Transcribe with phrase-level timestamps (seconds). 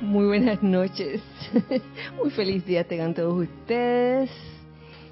[0.00, 1.20] Muy buenas noches.
[2.16, 4.30] Muy feliz día tengan todos ustedes.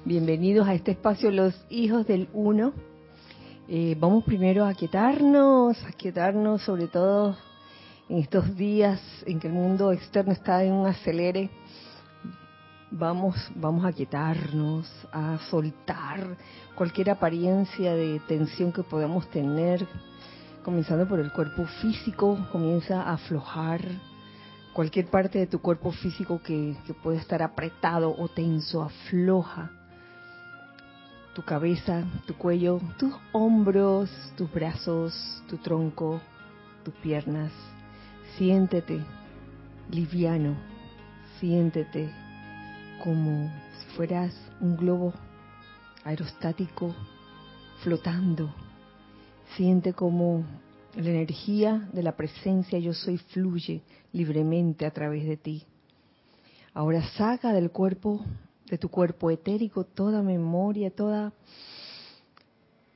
[0.05, 2.71] Bienvenidos a este espacio Los Hijos del Uno.
[3.67, 7.35] Eh, vamos primero a quietarnos, a quietarnos sobre todo
[8.07, 11.49] en estos días en que el mundo externo está en un acelere.
[12.89, 16.37] Vamos, vamos a quietarnos, a soltar
[16.75, 19.85] cualquier apariencia de tensión que podamos tener,
[20.63, 23.81] comenzando por el cuerpo físico, comienza a aflojar
[24.77, 29.71] cualquier parte de tu cuerpo físico que, que puede estar apretado o tenso, afloja
[31.33, 36.21] tu cabeza, tu cuello, tus hombros, tus brazos, tu tronco,
[36.83, 37.51] tus piernas.
[38.37, 39.03] Siéntete
[39.89, 40.55] liviano,
[41.39, 42.13] siéntete
[43.03, 44.31] como si fueras
[44.61, 45.11] un globo
[46.03, 46.93] aerostático
[47.81, 48.53] flotando.
[49.55, 50.45] Siente como
[50.97, 53.81] la energía de la presencia yo soy fluye
[54.13, 55.63] libremente a través de ti.
[56.73, 58.25] Ahora saca del cuerpo,
[58.69, 61.33] de tu cuerpo etérico, toda memoria, toda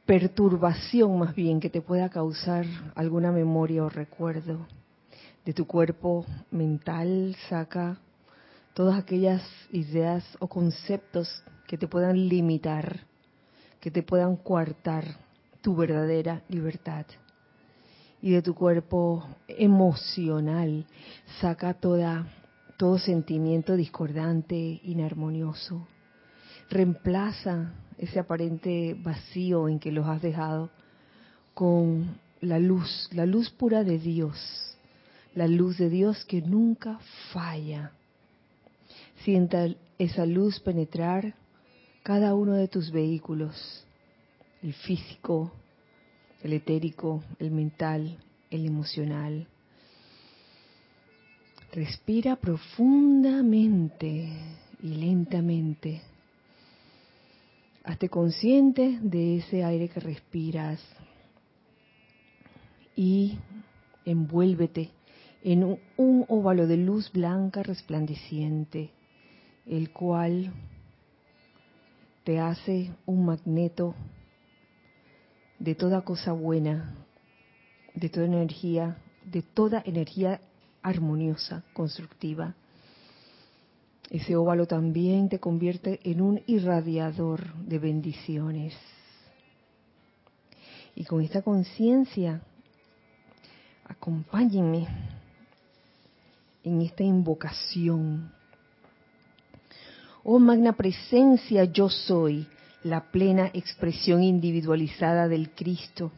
[0.06, 4.66] perturbación más bien que te pueda causar alguna memoria o recuerdo.
[5.46, 8.00] De tu cuerpo mental saca
[8.74, 13.02] todas aquellas ideas o conceptos que te puedan limitar,
[13.80, 15.06] que te puedan coartar
[15.62, 17.06] tu verdadera libertad.
[18.22, 20.86] Y de tu cuerpo emocional.
[21.40, 22.28] Saca toda
[22.82, 25.88] todo sentimiento discordante, inarmonioso.
[26.68, 30.72] Reemplaza ese aparente vacío en que los has dejado
[31.54, 34.76] con la luz, la luz pura de Dios,
[35.36, 36.98] la luz de Dios que nunca
[37.32, 37.92] falla.
[39.24, 39.68] Sienta
[40.00, 41.36] esa luz penetrar
[42.02, 43.86] cada uno de tus vehículos,
[44.64, 45.52] el físico,
[46.44, 48.18] el etérico, el mental,
[48.50, 49.48] el emocional.
[51.72, 54.30] Respira profundamente
[54.82, 56.02] y lentamente.
[57.84, 60.80] Hazte consciente de ese aire que respiras
[62.96, 63.38] y
[64.06, 64.90] envuélvete
[65.44, 68.92] en un, óvalo de luz blanca resplandeciente
[69.66, 70.52] el cual
[72.24, 73.96] te hace un magneto
[75.62, 76.96] de toda cosa buena,
[77.94, 80.42] de toda energía, de toda energía
[80.82, 82.56] armoniosa, constructiva.
[84.10, 88.74] Ese óvalo también te convierte en un irradiador de bendiciones.
[90.96, 92.42] Y con esta conciencia,
[93.86, 94.88] acompáñenme
[96.64, 98.32] en esta invocación
[100.24, 102.48] Oh magna presencia, yo soy,
[102.84, 106.12] la plena expresión individualizada del Cristo.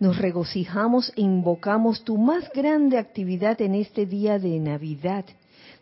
[0.00, 5.24] Nos regocijamos e invocamos tu más grande actividad en este día de Navidad,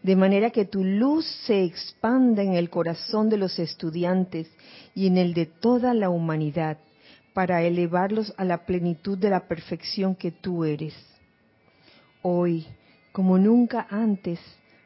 [0.03, 4.49] de manera que tu luz se expanda en el corazón de los estudiantes
[4.95, 6.79] y en el de toda la humanidad,
[7.33, 10.95] para elevarlos a la plenitud de la perfección que tú eres.
[12.21, 12.67] Hoy,
[13.13, 14.39] como nunca antes,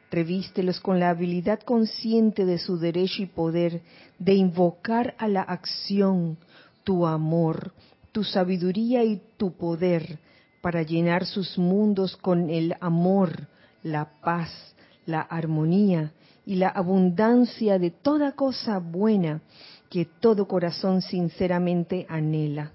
[0.09, 3.81] Revístelos con la habilidad consciente de su derecho y poder
[4.19, 6.37] de invocar a la acción
[6.83, 7.73] tu amor,
[8.13, 10.19] tu sabiduría y tu poder
[10.61, 13.47] para llenar sus mundos con el amor,
[13.83, 14.75] la paz,
[15.05, 16.13] la armonía
[16.45, 19.41] y la abundancia de toda cosa buena
[19.89, 22.71] que todo corazón sinceramente anhela.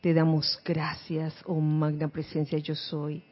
[0.00, 3.22] Te damos gracias, oh magna presencia yo soy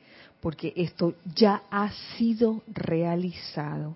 [0.42, 3.94] porque esto ya ha sido realizado.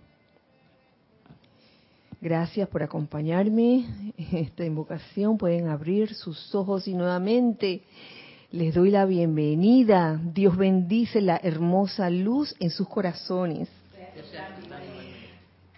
[2.20, 3.84] Gracias por acompañarme
[4.16, 5.36] en esta invocación.
[5.36, 7.82] Pueden abrir sus ojos y nuevamente
[8.52, 10.20] les doy la bienvenida.
[10.22, 13.68] Dios bendice la hermosa luz en sus corazones.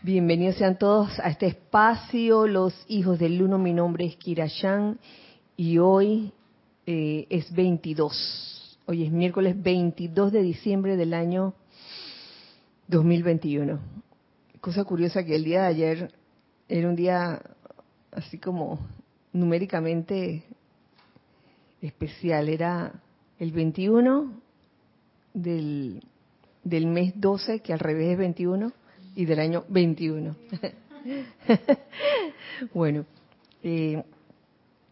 [0.02, 3.58] Bienvenidos sean todos a este espacio, los hijos del uno.
[3.58, 4.98] Mi nombre es Kirayán
[5.56, 6.30] y hoy
[6.86, 8.57] eh, es 22
[8.90, 11.52] Hoy es miércoles 22 de diciembre del año
[12.86, 13.78] 2021.
[14.62, 16.14] Cosa curiosa que el día de ayer
[16.70, 17.38] era un día
[18.10, 18.78] así como
[19.34, 20.42] numéricamente
[21.82, 22.48] especial.
[22.48, 23.02] Era
[23.38, 24.40] el 21
[25.34, 26.02] del,
[26.64, 28.72] del mes 12, que al revés es 21,
[29.16, 30.34] y del año 21.
[32.72, 33.04] bueno,
[33.62, 34.02] eh,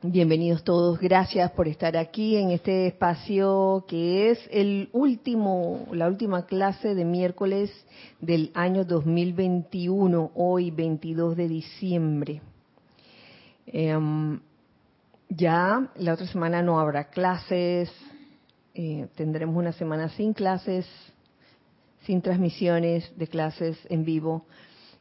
[0.03, 6.45] Bienvenidos todos, gracias por estar aquí en este espacio que es el último, la última
[6.45, 7.71] clase de miércoles
[8.21, 12.43] del año 2021, hoy 22 de diciembre.
[13.67, 14.39] Em,
[15.31, 17.91] ya la otra semana no habrá clases,
[18.75, 20.87] eh, tendremos una semana sin clases,
[22.03, 24.45] sin transmisiones de clases en vivo.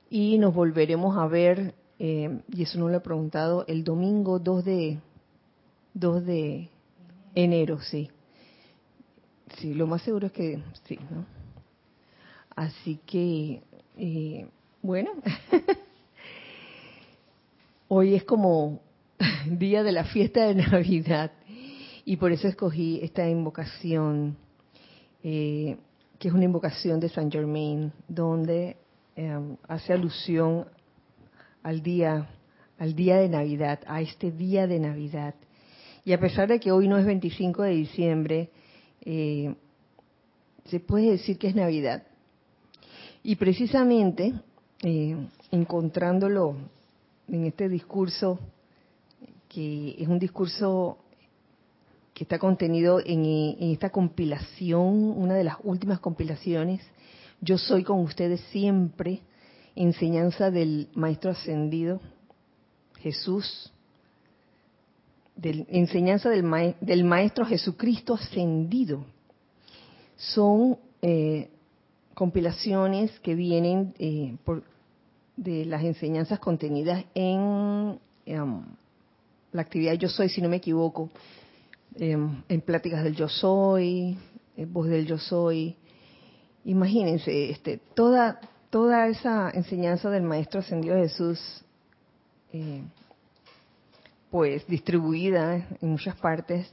[0.10, 4.66] Y nos volveremos a ver, eh, y eso no lo he preguntado, el domingo 2
[4.66, 5.00] de,
[5.94, 6.70] 2 de
[7.34, 8.10] enero, sí.
[9.58, 11.26] Sí, lo más seguro es que sí, ¿no?
[12.56, 13.62] Así que,
[13.98, 14.48] eh,
[14.82, 15.12] bueno,
[17.88, 18.80] hoy es como
[19.50, 21.32] día de la fiesta de Navidad
[22.06, 24.38] y por eso escogí esta invocación,
[25.24, 25.78] eh,
[26.20, 28.78] que es una invocación de Saint Germain, donde
[29.16, 30.68] em, hace alusión
[31.66, 32.30] al día,
[32.78, 35.34] al día de Navidad, a este día de Navidad.
[36.06, 38.50] Y a pesar de que hoy no es 25 de diciembre,
[39.02, 39.56] eh,
[40.66, 42.04] se puede decir que es Navidad.
[43.24, 44.32] Y precisamente,
[44.84, 45.18] eh,
[45.50, 46.56] encontrándolo
[47.28, 48.40] en este discurso,
[49.50, 51.00] que es un discurso
[52.14, 56.82] que está contenido en, en, esta compilación, una de las últimas compilaciones,
[57.42, 59.22] Yo soy con ustedes siempre,
[59.76, 62.00] enseñanza del Maestro Ascendido,
[63.00, 63.72] Jesús,
[65.42, 69.06] enseñanza del, del, Maestro Jesucristo Ascendido.
[70.16, 71.50] Son eh,
[72.14, 74.64] compilaciones que vienen eh, por,
[75.36, 78.66] de las enseñanzas contenidas en um,
[79.52, 81.10] la actividad Yo Soy, si no me equivoco,
[81.96, 84.18] em, en pláticas del Yo Soy,
[84.56, 85.76] en voz del Yo Soy.
[86.64, 88.40] Imagínense, este, toda,
[88.76, 91.40] toda esa enseñanza del Maestro Ascendido Jesús,
[92.52, 92.84] eh,
[94.30, 96.70] pues distribuida en muchas partes,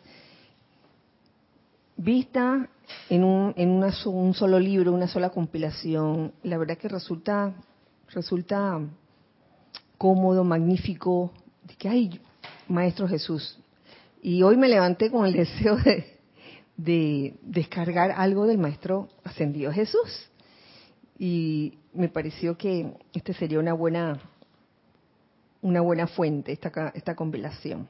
[1.96, 2.69] vista
[3.08, 7.54] en, un, en una, un solo libro, una sola compilación, la verdad que resulta,
[8.08, 8.81] resulta
[9.96, 11.31] cómodo, magnífico,
[11.62, 12.20] de que hay
[12.66, 13.60] Maestro Jesús.
[14.20, 16.19] Y hoy me levanté con el deseo de,
[16.76, 20.31] de descargar algo del Maestro Ascendido Jesús.
[21.24, 24.19] Y me pareció que este sería una buena,
[25.60, 27.86] una buena fuente, esta, esta compilación.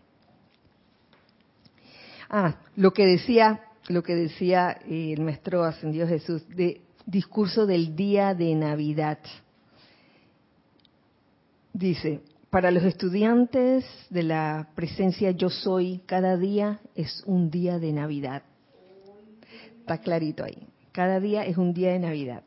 [2.29, 7.97] Ah, lo que decía lo que decía eh, el maestro ascendido Jesús, de discurso del
[7.97, 9.19] día de Navidad.
[11.73, 12.21] Dice,
[12.51, 18.43] para los estudiantes de la presencia yo soy, cada día es un día de Navidad.
[19.81, 20.69] Está clarito ahí.
[20.93, 22.43] Cada día es un día de Navidad.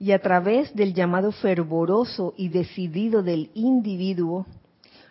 [0.00, 4.46] Y a través del llamado fervoroso y decidido del individuo,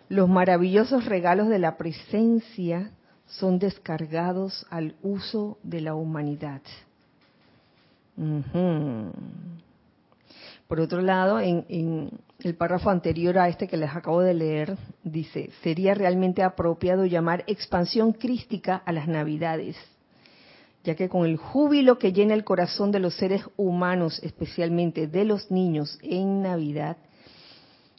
[0.08, 2.90] los maravillosos regalos de la presencia
[3.24, 6.60] son descargados al uso de la humanidad.
[10.66, 12.10] Por otro lado, en,
[12.40, 17.44] el párrafo anterior a este que les acabo de leer, dice, sería realmente apropiado llamar
[17.46, 19.76] expansión crística a las navidades,
[20.84, 25.24] ya que con el júbilo que llena el corazón de los seres humanos, especialmente de
[25.24, 26.96] los niños en Navidad,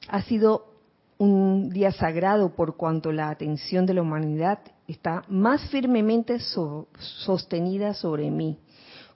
[0.07, 0.71] ha sido
[1.17, 8.31] un día sagrado por cuanto la atención de la humanidad está más firmemente sostenida sobre
[8.31, 8.57] mí,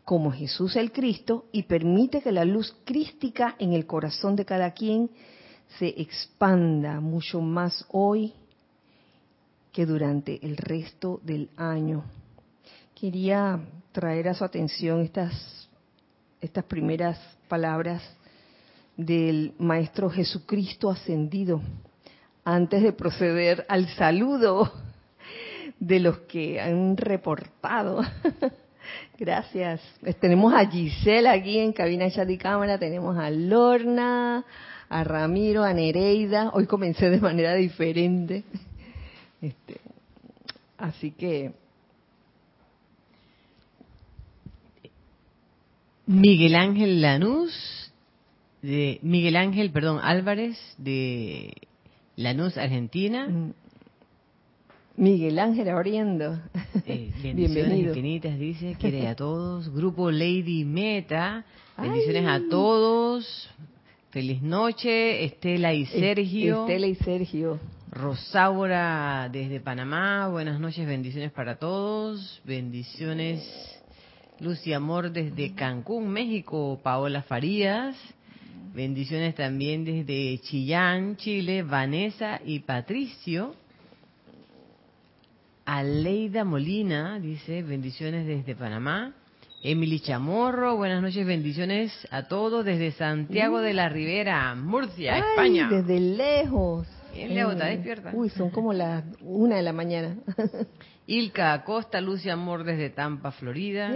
[0.03, 4.71] como Jesús el Cristo, y permite que la luz crística en el corazón de cada
[4.71, 5.09] quien
[5.79, 8.33] se expanda mucho más hoy
[9.71, 12.03] que durante el resto del año.
[13.05, 13.59] Quería
[13.91, 15.69] traer a su atención estas,
[16.41, 18.01] estas primeras palabras
[18.97, 21.61] del Maestro Jesucristo ascendido
[22.43, 24.73] antes de proceder al saludo
[25.79, 28.01] de los que han reportado.
[29.19, 29.81] Gracias.
[30.01, 34.43] Pues tenemos a Giselle aquí en cabina chat y cámara, tenemos a Lorna,
[34.89, 36.49] a Ramiro, a Nereida.
[36.55, 38.43] Hoy comencé de manera diferente.
[39.43, 39.79] Este,
[40.79, 41.53] así que
[46.07, 47.91] Miguel Ángel Lanús,
[48.61, 51.53] de Miguel Ángel, perdón, Álvarez de
[52.15, 53.27] Lanús, Argentina.
[53.27, 53.53] Mm.
[54.97, 56.39] Miguel Ángel abriendo.
[56.85, 59.69] Eh, bendiciones infinitas, dice, quiere a todos.
[59.73, 61.43] Grupo Lady Meta,
[61.77, 63.49] bendiciones a todos.
[64.11, 66.61] Feliz noche, Estela y Sergio.
[66.61, 67.59] Estela y Sergio.
[67.91, 72.41] Rosaura desde Panamá, buenas noches, bendiciones para todos.
[72.45, 73.41] Bendiciones,
[74.39, 77.95] luz y amor desde Cancún, México, Paola Farías.
[78.73, 83.55] Bendiciones también desde Chillán, Chile, Vanessa y Patricio.
[85.65, 89.13] Aleida Molina dice, bendiciones desde Panamá.
[89.63, 95.69] Emily Chamorro, buenas noches, bendiciones a todos desde Santiago de la Ribera, Murcia, España.
[95.69, 96.87] Desde lejos.
[97.15, 98.11] Bien lejos, está despierta.
[98.13, 100.17] Uy, son como las una de la mañana.
[101.07, 103.91] Ilka Acosta, Lucia Amor desde Tampa, Florida.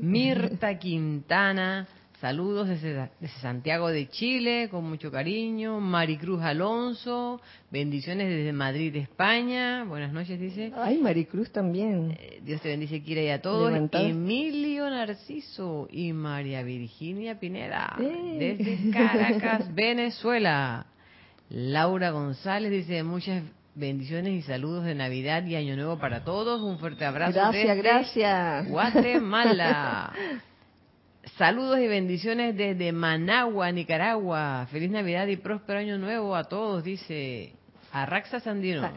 [0.00, 1.86] Mirta Quintana,
[2.22, 5.80] Saludos desde, Santiago de Chile, con mucho cariño.
[5.80, 9.82] Maricruz Alonso, bendiciones desde Madrid, España.
[9.82, 10.72] Buenas noches, dice.
[10.76, 12.16] Ay, Maricruz también.
[12.16, 13.72] Eh, Dios te bendice, Kira, y a todos.
[13.94, 20.86] Emilio Narciso y María Virginia Pineda, desde Caracas, Venezuela.
[21.48, 23.42] Laura González dice muchas
[23.74, 26.60] bendiciones y saludos de Navidad y Año Nuevo para todos.
[26.60, 27.32] Un fuerte abrazo.
[27.32, 28.68] Gracias, gracias.
[28.68, 30.12] Guatemala.
[31.38, 34.66] Saludos y bendiciones desde Managua, Nicaragua.
[34.70, 37.54] Feliz Navidad y próspero año nuevo a todos, dice
[37.92, 38.84] Arraxa Sandino.
[38.84, 38.92] Ah,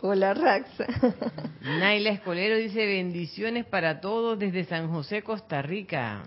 [0.00, 0.86] hola, Raxa.
[1.62, 6.24] Naila Escolero dice bendiciones para todos desde San José, Costa Rica.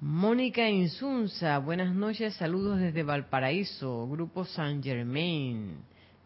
[0.00, 5.76] Mónica Insunza, buenas noches, saludos desde Valparaíso, Grupo San Germain,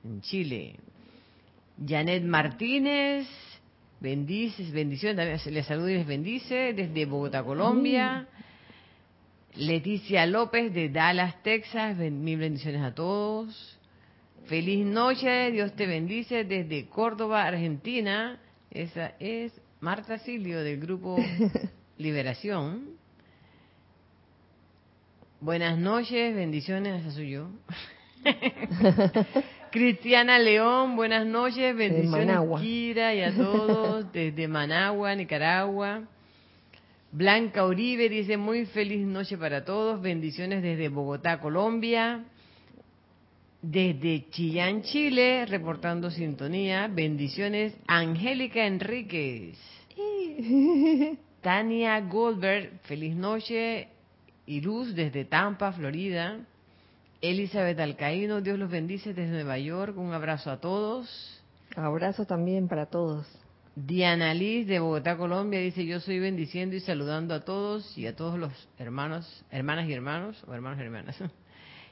[0.05, 0.77] en Chile.
[1.87, 3.27] Janet Martínez,
[4.05, 8.27] Bendices, bendiciones, también les saludo y les bendice desde Bogotá, Colombia.
[9.55, 13.79] Leticia López de Dallas, Texas, mil bendiciones a todos.
[14.45, 18.39] Feliz noche, Dios te bendice desde Córdoba, Argentina.
[18.71, 21.17] Esa es Marta Silvio del grupo
[21.97, 22.99] Liberación.
[25.41, 27.49] Buenas noches, bendiciones, esa soy yo.
[29.75, 36.05] Cristiana León, buenas noches, bendiciones Kira y a todos desde Managua, Nicaragua.
[37.11, 42.23] Blanca Uribe dice muy feliz noche para todos, bendiciones desde Bogotá, Colombia.
[43.63, 49.59] Desde Chillán, Chile, reportando sintonía, bendiciones Angélica Enríquez.
[51.41, 53.89] Tania Goldberg, feliz noche
[54.47, 56.39] y luz desde Tampa, Florida.
[57.31, 59.97] Elizabeth Alcaíno, Dios los bendice desde Nueva York.
[59.97, 61.43] Un abrazo a todos.
[61.75, 63.27] Abrazo también para todos.
[63.75, 68.15] Diana Liz de Bogotá, Colombia, dice, yo soy bendiciendo y saludando a todos y a
[68.15, 71.17] todos los hermanos, hermanas y hermanos, o hermanos y hermanas.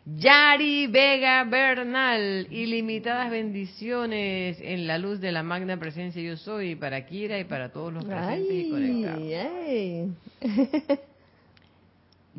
[0.05, 7.07] Yari Vega Bernal, ilimitadas bendiciones en la luz de la magna presencia yo soy para
[7.07, 9.23] Kira y para todos los presentes y conectados.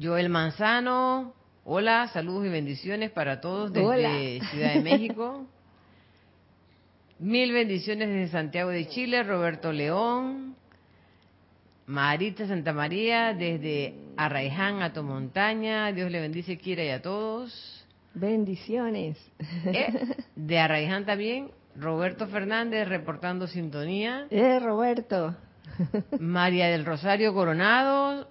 [0.01, 1.33] Joel Manzano,
[1.65, 5.45] Hola, saludos y bendiciones para todos desde Ciudad de México.
[7.19, 10.57] Mil bendiciones desde Santiago de Chile, Roberto León.
[11.85, 15.93] Marita Santa María desde Arraiján, Montaña.
[15.93, 17.85] Dios le bendice, quiera y a todos.
[18.13, 19.17] Bendiciones.
[19.65, 24.27] Eh, de Arraiján también, Roberto Fernández reportando sintonía.
[24.31, 25.33] Eh, Roberto.
[26.19, 28.27] María del Rosario Coronado,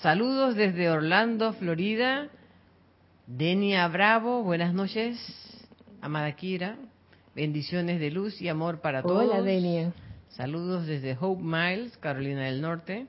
[0.00, 2.28] saludos desde Orlando, Florida.
[3.34, 5.18] Denia Bravo, buenas noches.
[6.02, 6.76] Amada Kira,
[7.34, 9.24] bendiciones de luz y amor para todos.
[9.24, 9.94] Hola, Denia.
[10.28, 13.06] Saludos desde Hope Miles, Carolina del Norte.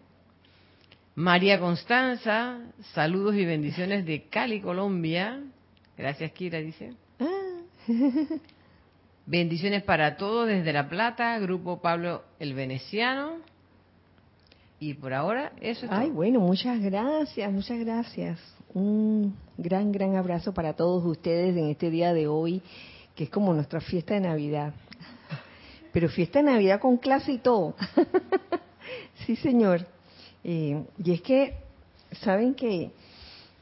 [1.15, 2.62] María Constanza,
[2.94, 5.44] saludos y bendiciones de Cali, Colombia.
[5.98, 6.94] Gracias, Kira, dice.
[7.20, 7.60] Ah.
[9.25, 13.39] bendiciones para todos desde La Plata, Grupo Pablo el Veneciano.
[14.80, 18.52] Y por ahora, eso es Ay, bueno, muchas gracias, muchas gracias.
[18.74, 22.63] Un gran, gran abrazo para todos ustedes en este día de hoy,
[23.15, 24.74] que es como nuestra fiesta de Navidad.
[25.92, 27.75] Pero fiesta de Navidad con clase y todo.
[29.25, 29.86] sí, señor.
[30.44, 31.56] Eh, y es que,
[32.22, 32.92] saben que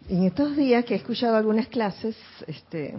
[0.07, 2.15] en estos días que he escuchado algunas clases,
[2.47, 2.95] este,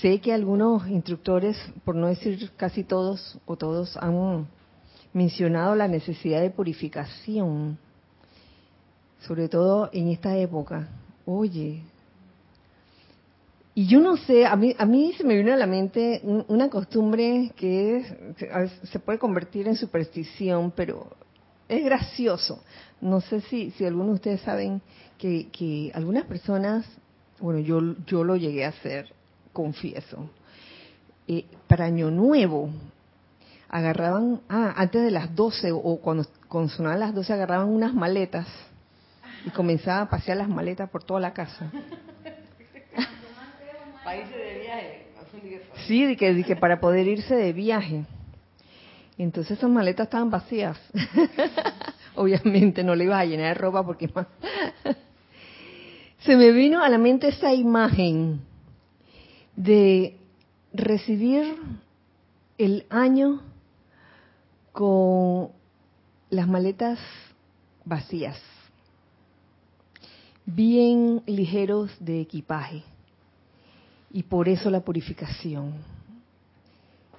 [0.00, 4.46] sé que algunos instructores, por no decir casi todos o todos, han
[5.12, 7.78] mencionado la necesidad de purificación
[9.20, 10.88] sobre todo en esta época.
[11.24, 11.82] Oye,
[13.78, 14.86] y yo no sé, a mí, a
[15.18, 18.34] se me vino a la mente una costumbre que
[18.84, 21.10] se puede convertir en superstición, pero
[21.68, 22.62] es gracioso.
[23.02, 24.80] No sé si, si algunos de ustedes saben
[25.18, 26.86] que, que algunas personas,
[27.38, 29.12] bueno, yo, yo lo llegué a hacer,
[29.52, 30.30] confieso,
[31.28, 32.70] eh, para Año Nuevo,
[33.68, 38.46] agarraban, ah, antes de las 12 o cuando, cuando sonaban las 12 agarraban unas maletas
[39.46, 41.70] y comenzaba a pasear las maletas por toda la casa.
[44.04, 45.06] Países de viaje.
[45.86, 48.04] Sí, de que, de que para poder irse de viaje.
[49.16, 50.76] Entonces esas maletas estaban vacías.
[52.16, 54.26] Obviamente no le ibas a llenar de ropa porque más...
[56.18, 58.40] Se me vino a la mente esa imagen
[59.54, 60.16] de
[60.72, 61.56] recibir
[62.58, 63.42] el año
[64.72, 65.50] con
[66.30, 66.98] las maletas
[67.84, 68.36] vacías
[70.46, 72.84] bien ligeros de equipaje.
[74.12, 75.74] Y por eso la purificación.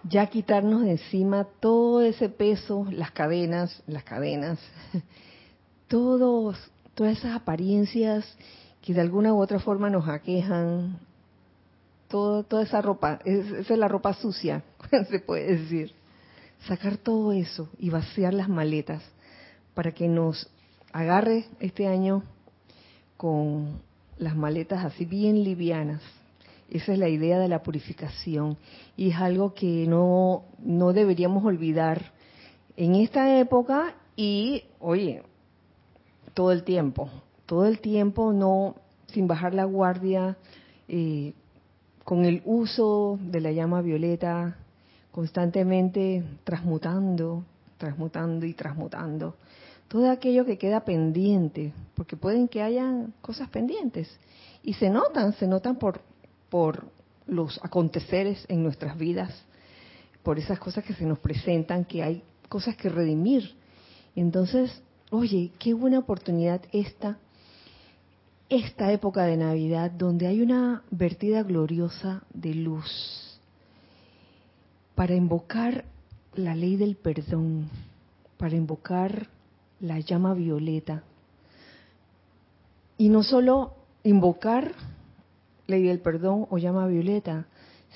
[0.10, 4.58] Ya quitarnos de encima todo ese peso, las cadenas, las cadenas,
[5.88, 6.58] todos,
[6.96, 8.26] todas esas apariencias
[8.82, 10.98] que de alguna u otra forma nos aquejan,
[12.08, 14.64] todo, toda esa ropa, esa es la ropa sucia,
[15.10, 15.94] se puede decir.
[16.68, 19.04] Sacar todo eso y vaciar las maletas
[19.76, 20.50] para que nos
[20.92, 22.24] agarre este año
[23.18, 23.82] con
[24.18, 26.02] las maletas así bien livianas.
[26.70, 28.58] Esa es la idea de la purificación
[28.96, 32.12] y es algo que no, no deberíamos olvidar
[32.76, 35.24] en esta época y, oye,
[36.34, 37.10] todo el tiempo,
[37.46, 38.76] todo el tiempo no
[39.08, 40.38] sin bajar la guardia,
[40.88, 41.34] eh,
[42.04, 44.56] con el uso de la llama violeta,
[45.12, 47.44] constantemente transmutando,
[47.78, 49.36] transmutando y transmutando
[49.88, 54.10] todo aquello que queda pendiente, porque pueden que hayan cosas pendientes
[54.64, 56.02] y se notan, se notan por
[56.50, 56.90] por
[57.26, 59.34] los aconteceres en nuestras vidas,
[60.24, 63.56] por esas cosas que se nos presentan, que hay cosas que redimir.
[64.16, 67.18] Entonces, oye, qué buena oportunidad esta,
[68.50, 73.40] esta época de Navidad, donde hay una vertida gloriosa de luz,
[74.96, 75.86] para invocar
[76.34, 77.70] la ley del perdón,
[78.38, 79.28] para invocar
[79.80, 81.04] la llama violeta.
[82.98, 84.74] Y no solo invocar
[85.68, 87.46] ley del perdón o llama violeta,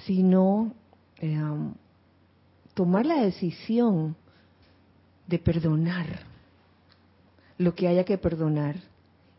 [0.05, 0.73] sino
[1.17, 1.39] eh,
[2.73, 4.15] tomar la decisión
[5.27, 6.07] de perdonar
[7.57, 8.75] lo que haya que perdonar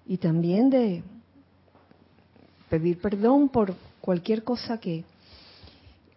[0.07, 1.03] y también de
[2.69, 5.05] pedir perdón por cualquier cosa que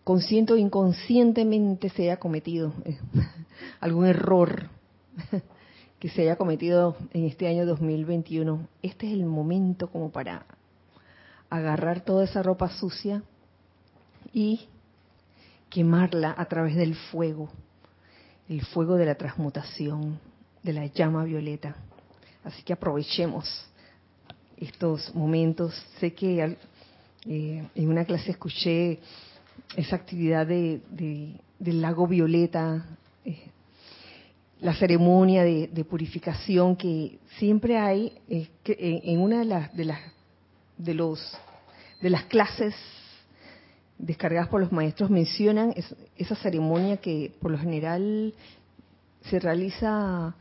[0.03, 2.74] consciente o inconscientemente se haya cometido,
[3.82, 4.70] algún error
[5.99, 8.67] que se haya cometido en este año 2021.
[8.81, 10.45] Este es el momento como para
[11.49, 13.23] agarrar toda esa ropa sucia
[14.33, 14.67] y
[15.69, 17.49] quemarla a través del fuego,
[18.49, 20.19] el fuego de la transmutación,
[20.63, 21.75] de la llama violeta.
[22.43, 23.67] Así que aprovechemos
[24.57, 25.74] estos momentos.
[26.00, 26.57] Sé que
[27.25, 29.00] eh, en una clase escuché
[29.75, 30.81] esa actividad de,
[31.59, 32.85] del lago violeta,
[33.24, 33.50] eh,
[34.61, 40.00] la ceremonia de, purificación que siempre hay eh, en una de las, de las
[40.77, 41.37] de los
[42.01, 42.75] de las clases
[43.98, 45.74] descargadas por los maestros mencionan
[46.18, 48.33] esa ceremonia que por lo general
[49.29, 50.35] se realiza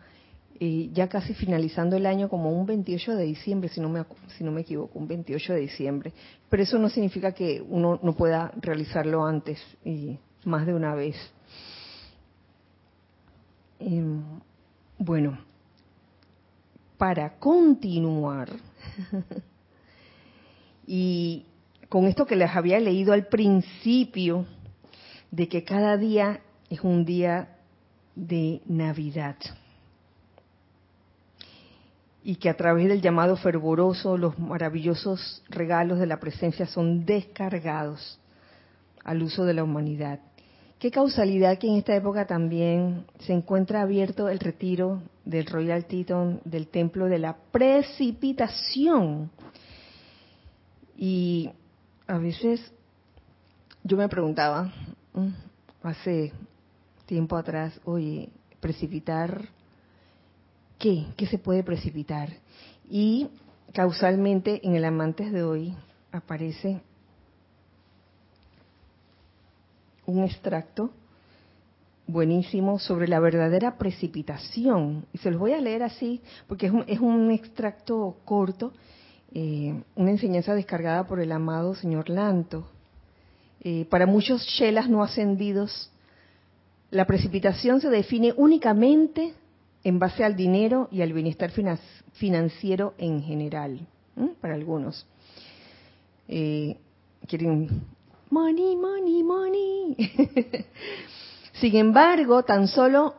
[0.61, 4.05] eh, ya casi finalizando el año como un 28 de diciembre, si no me
[4.37, 6.13] si no me equivoco, un 28 de diciembre.
[6.49, 11.17] Pero eso no significa que uno no pueda realizarlo antes y más de una vez.
[13.87, 14.23] Em,
[14.99, 15.39] bueno,
[16.97, 18.49] para continuar
[20.87, 21.47] Y
[21.89, 24.47] con esto que les había leído al principio,
[25.31, 27.57] de que cada día es un día
[28.15, 29.37] de Navidad.
[32.23, 38.19] Y que a través del llamado fervoroso los maravillosos regalos de la presencia son descargados
[39.03, 40.21] al uso de la humanidad.
[40.85, 46.43] Qué causalidad que en esta época también se encuentra abierto el retiro del Royal Teton
[46.45, 49.31] del Templo de la Precipitación
[50.95, 51.49] y
[52.07, 52.61] a veces
[53.83, 54.75] yo me preguntaba,
[55.15, 55.29] mm,
[55.85, 56.35] hace
[57.07, 58.29] tiempo atrás, oye,
[58.61, 59.49] precipitar,
[60.79, 61.07] ¿qué?
[61.17, 62.29] ¿Qué se puede precipitar?
[62.91, 63.29] Y
[63.73, 65.75] causalmente en el Amantes de hoy
[66.13, 66.83] aparece
[70.07, 70.91] un extracto
[72.07, 75.07] buenísimo sobre la verdadera precipitación.
[75.13, 78.73] Y se los voy a leer así, porque es un, es un extracto corto
[79.37, 82.69] eh, una enseñanza descargada por el amado señor Lanto.
[83.63, 85.91] Eh, para muchos shelas no ascendidos,
[86.93, 89.35] la precipitación se define únicamente
[89.83, 91.51] en base al dinero y al bienestar
[92.13, 93.89] financiero en general,
[94.41, 95.05] para algunos.
[96.29, 96.77] Eh,
[97.27, 97.83] quieren
[98.35, 99.97] money, money, money.
[101.61, 103.15] Sin embargo, tan solo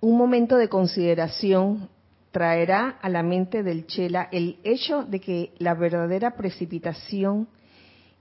[0.00, 1.88] un momento de consideración
[2.32, 7.46] traerá a la mente del Chela el hecho de que la verdadera precipitación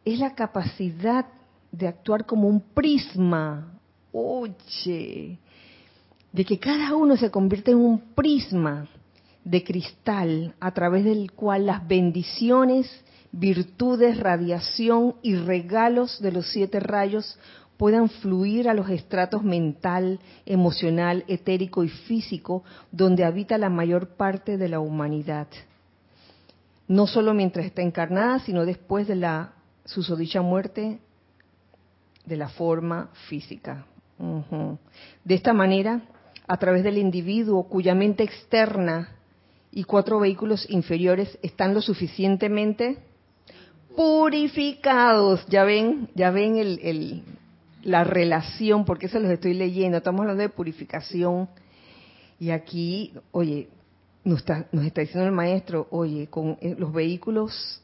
[0.06, 1.26] es la capacidad
[1.72, 3.80] de actuar como un prisma.
[4.12, 5.40] Oye,
[6.32, 8.88] de que cada uno se convierte en un prisma
[9.44, 12.88] de cristal a través del cual las bendiciones,
[13.38, 17.38] virtudes, radiación y regalos de los siete rayos
[17.76, 24.58] puedan fluir a los estratos mental, emocional, etérico y físico donde habita la mayor parte
[24.58, 25.48] de la humanidad.
[26.88, 31.00] No solo mientras está encarnada, sino después de la susodicha muerte
[32.26, 33.86] de la forma física.
[35.26, 36.04] De esta manera,
[36.48, 39.10] a través del individuo cuya mente externa
[39.72, 42.98] y cuatro vehículos inferiores están lo suficientemente
[43.96, 45.46] purificados.
[45.48, 47.24] Ya ven, ya ven el,
[47.84, 49.98] la relación, porque eso los estoy leyendo.
[49.98, 51.50] Estamos hablando de purificación.
[52.40, 53.70] Y aquí, oye,
[54.24, 57.82] nos está, nos está diciendo el maestro, oye, con eh, los vehículos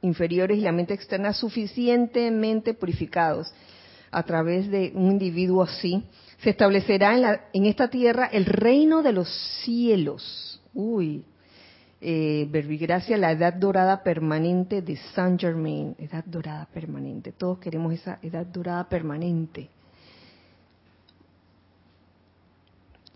[0.00, 3.52] inferiores y la mente externa suficientemente purificados
[4.10, 6.04] a través de un individuo así,
[6.38, 9.28] se establecerá en, la, en esta tierra el reino de los
[9.64, 10.60] cielos.
[10.72, 11.24] Uy,
[12.06, 17.32] eh, Verbigracia, la edad dorada permanente de Saint Germain, edad dorada permanente.
[17.32, 19.70] Todos queremos esa edad dorada permanente.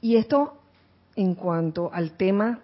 [0.00, 0.56] Y esto
[1.16, 2.60] en cuanto al tema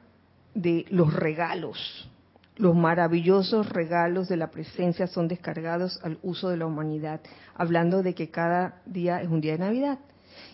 [0.55, 2.09] de los regalos.
[2.57, 7.21] Los maravillosos regalos de la presencia son descargados al uso de la humanidad,
[7.55, 9.99] hablando de que cada día es un día de Navidad.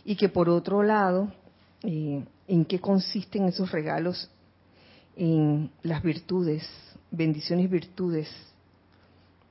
[0.05, 1.33] Y que por otro lado,
[1.85, 4.29] eh, ¿en qué consisten esos regalos?
[5.23, 6.67] En las virtudes,
[7.11, 8.27] bendiciones y virtudes,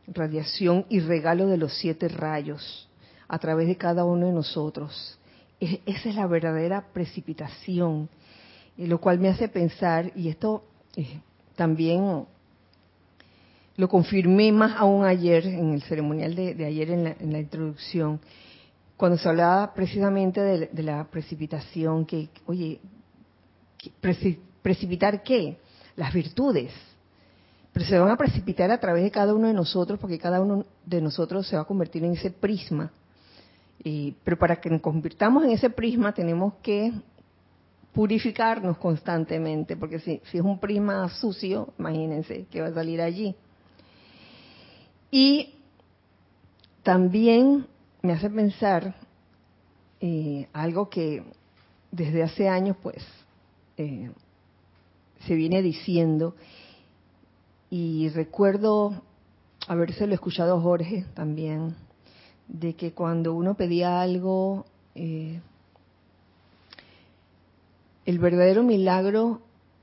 [0.07, 2.89] radiación y regalo de los siete rayos
[3.27, 5.19] a través de cada uno de nosotros.
[5.59, 8.09] esa es la verdadera precipitación,
[8.77, 10.63] lo cual me hace pensar, y esto
[10.95, 11.21] eh,
[11.55, 12.25] también
[13.77, 18.19] lo confirmé más aún ayer, en el ceremonial de, ayer en la, introducción,
[18.97, 22.81] cuando se hablaba precisamente de, la precipitación, que, oye,
[24.69, 25.57] ¿precipitar qué?
[25.95, 26.71] Las virtudes.
[27.73, 30.63] Pero se van a precipitar a través de cada uno de nosotros, porque cada uno
[30.85, 32.91] de nosotros se va a convertir en ese prisma.
[34.23, 36.93] pero para que nos convirtamos en ese prisma tenemos que
[37.91, 43.35] purificarnos constantemente, porque si, es un prisma sucio, imagínense que va a salir allí.
[45.09, 45.55] Y
[46.83, 47.65] también
[48.03, 48.93] me hace pensar
[49.99, 51.23] eh, algo que
[51.91, 53.03] desde hace años pues
[53.75, 54.11] eh,
[55.25, 56.35] se viene diciendo
[57.69, 59.03] y recuerdo
[59.67, 61.75] habérselo escuchado a Jorge también
[62.47, 65.39] de que cuando uno pedía algo eh,
[68.05, 69.41] el verdadero milagro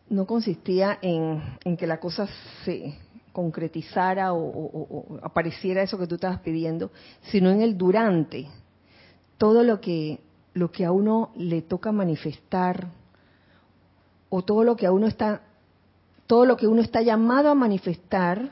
[0.09, 2.29] no consistía en, en que la cosa
[2.65, 2.99] se
[3.37, 6.91] concretizara o, apareciera eso que tú estabas pidiendo,
[7.31, 8.49] sino en el durante.
[9.37, 10.21] Todo lo que,
[10.55, 12.89] lo que a uno le toca manifestar
[14.29, 15.43] o todo lo que a uno está,
[16.27, 18.51] todo lo que uno está llamado a manifestar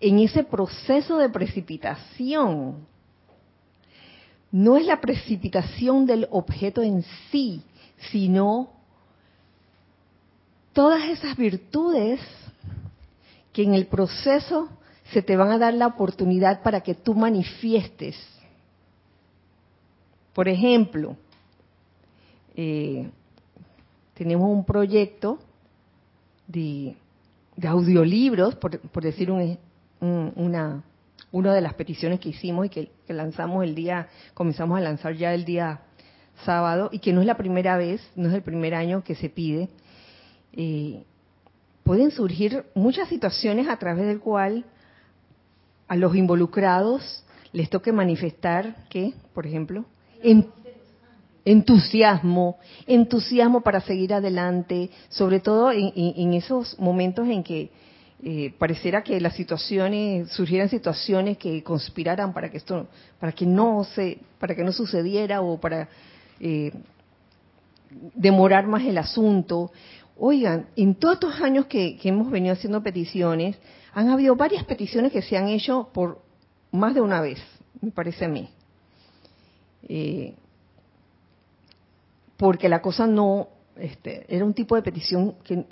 [0.00, 2.86] en ese proceso de precipitación.
[4.50, 7.62] No es la precipitación del objeto en sí,
[8.10, 8.70] sino
[10.72, 12.20] todas esas virtudes
[13.52, 14.68] que en el proceso
[15.12, 18.16] se te van a dar la oportunidad para que tú manifiestes.
[20.32, 21.16] Por ejemplo,
[22.54, 23.10] eh,
[24.18, 25.38] tenemos un proyecto
[26.48, 26.96] de,
[27.64, 30.82] audiolibros, por, decir una,
[31.30, 35.32] una de las peticiones que hicimos y que, lanzamos el día, comenzamos a lanzar ya
[35.32, 35.82] el día
[36.44, 39.28] sábado, y que no es la primera vez, no es el primer año que se
[39.28, 39.68] pide.
[40.52, 41.04] Eh,
[41.84, 44.64] pueden surgir muchas situaciones a través del cual
[45.86, 49.84] a los involucrados les toque manifestar que, por ejemplo,
[51.50, 57.70] entusiasmo, entusiasmo para seguir adelante, sobre todo en, esos momentos en que
[58.22, 62.88] eh, pareciera que las situaciones surgieran situaciones que conspiraran para que esto,
[63.20, 65.88] para que no se, para que no sucediera o para
[66.40, 66.72] eh,
[68.14, 69.70] demorar más el asunto
[70.20, 73.56] Oigan, en todos estos años que, hemos venido haciendo peticiones,
[73.94, 76.20] han habido varias peticiones que se han hecho por
[76.72, 77.38] más de una vez,
[77.80, 78.48] me parece a mí.
[79.88, 80.34] Eh,
[82.38, 85.66] porque la cosa no, este, era un tipo de petición que,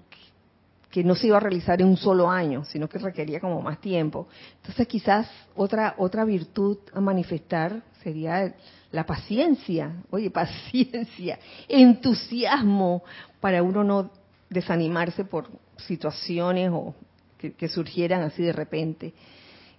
[1.04, 4.28] no se iba a realizar en un solo año, sino que requería como más tiempo.
[4.56, 8.54] Entonces quizás otra, otra virtud a manifestar sería
[8.92, 13.04] la paciencia, oye, paciencia, entusiasmo
[13.40, 14.10] para uno no
[14.48, 16.94] desanimarse por situaciones o
[17.36, 19.12] que, surgieran así de repente.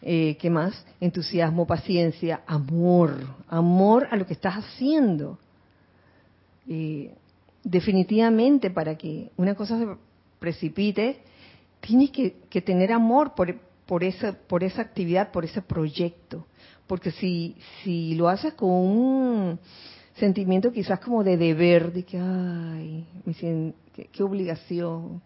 [0.03, 0.85] Eh, ¿Qué más?
[1.01, 5.39] Entusiasmo, paciencia, amor, amor a lo que estás haciendo.
[6.67, 7.15] Eh,
[7.63, 9.87] definitivamente para que una cosa se
[10.39, 11.19] precipite,
[11.81, 13.53] tienes que, tener amor por,
[13.85, 16.45] por, esa, por esa actividad, por ese proyecto.
[16.87, 17.55] Porque si,
[18.15, 19.59] lo haces con un
[20.15, 23.05] sentimiento quizás como de deber, de que, ay,
[24.11, 25.21] qué, obligación,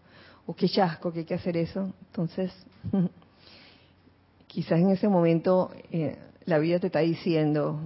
[0.46, 1.94] o qué chasco que hay que hacer eso.
[2.08, 2.52] Entonces,
[4.48, 7.80] quizás en ese momento eh, la vida te está diciendo,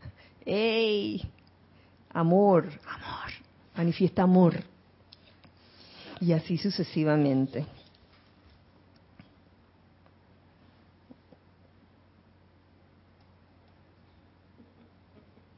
[0.44, 1.22] hey,
[2.12, 3.30] amor, amor,
[3.76, 4.54] manifiesta amor.
[6.20, 7.66] Y así sucesivamente.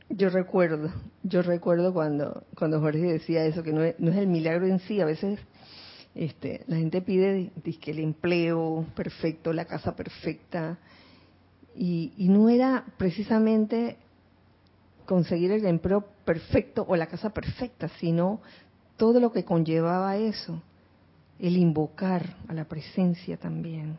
[0.09, 4.27] Yo recuerdo, yo recuerdo cuando, cuando Jorge decía eso, que no es, no es el
[4.27, 5.41] milagro en sí, a veces
[6.15, 10.79] este, la gente pide que el empleo perfecto, la casa perfecta,
[11.75, 13.97] y, y no era precisamente
[15.07, 18.41] conseguir el empleo perfecto o la casa perfecta, sino
[18.97, 20.61] todo lo que conllevaba eso,
[21.39, 23.97] el invocar a la presencia también.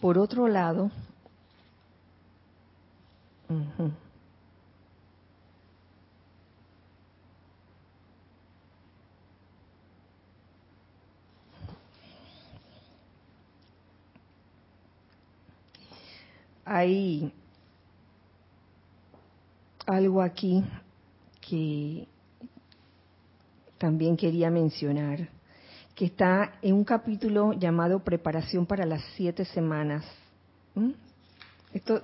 [0.00, 0.90] Por otro lado,
[3.48, 3.90] ujú,
[16.68, 17.32] hay
[19.86, 20.62] algo aquí
[21.40, 22.06] que
[23.78, 25.28] también quería mencionar,
[25.94, 30.04] que está en un capítulo llamado Preparación para las siete semanas.
[30.74, 30.90] ¿Mm?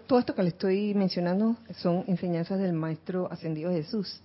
[0.06, 4.20] Todo esto que le estoy mencionando son enseñanzas del Maestro Ascendido Jesús.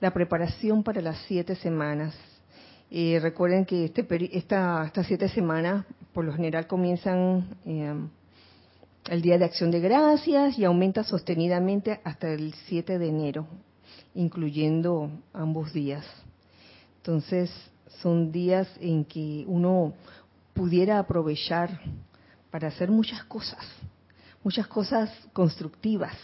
[0.00, 2.14] La preparación para las siete semanas.
[2.90, 7.94] Eh, recuerden que este, esta, estas siete semanas, por lo general, comienzan eh,
[9.08, 13.46] el Día de Acción de Gracias y aumenta sostenidamente hasta el 7 de enero,
[14.14, 16.04] incluyendo ambos días.
[16.98, 17.50] Entonces,
[18.02, 19.94] son días en que uno
[20.52, 21.80] pudiera aprovechar
[22.50, 23.66] para hacer muchas cosas,
[24.44, 26.16] muchas cosas constructivas,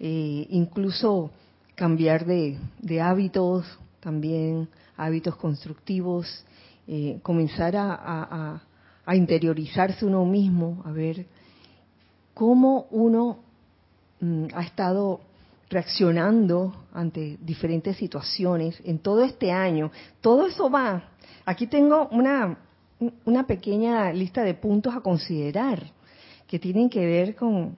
[0.00, 1.30] eh, incluso
[1.74, 2.58] cambiar de,
[3.02, 3.66] hábitos
[4.00, 6.44] también, hábitos constructivos,
[6.88, 8.60] eh, comenzar a
[9.14, 11.26] interiorizarse uno mismo, a ver
[12.34, 13.38] cómo uno
[14.20, 15.20] mm, ha estado
[15.70, 19.90] reaccionando ante diferentes situaciones en todo este año.
[20.20, 21.04] Todo eso va.
[21.46, 22.58] Aquí tengo una,
[23.24, 25.82] una pequeña lista de puntos a considerar
[26.46, 27.76] que tienen que ver con,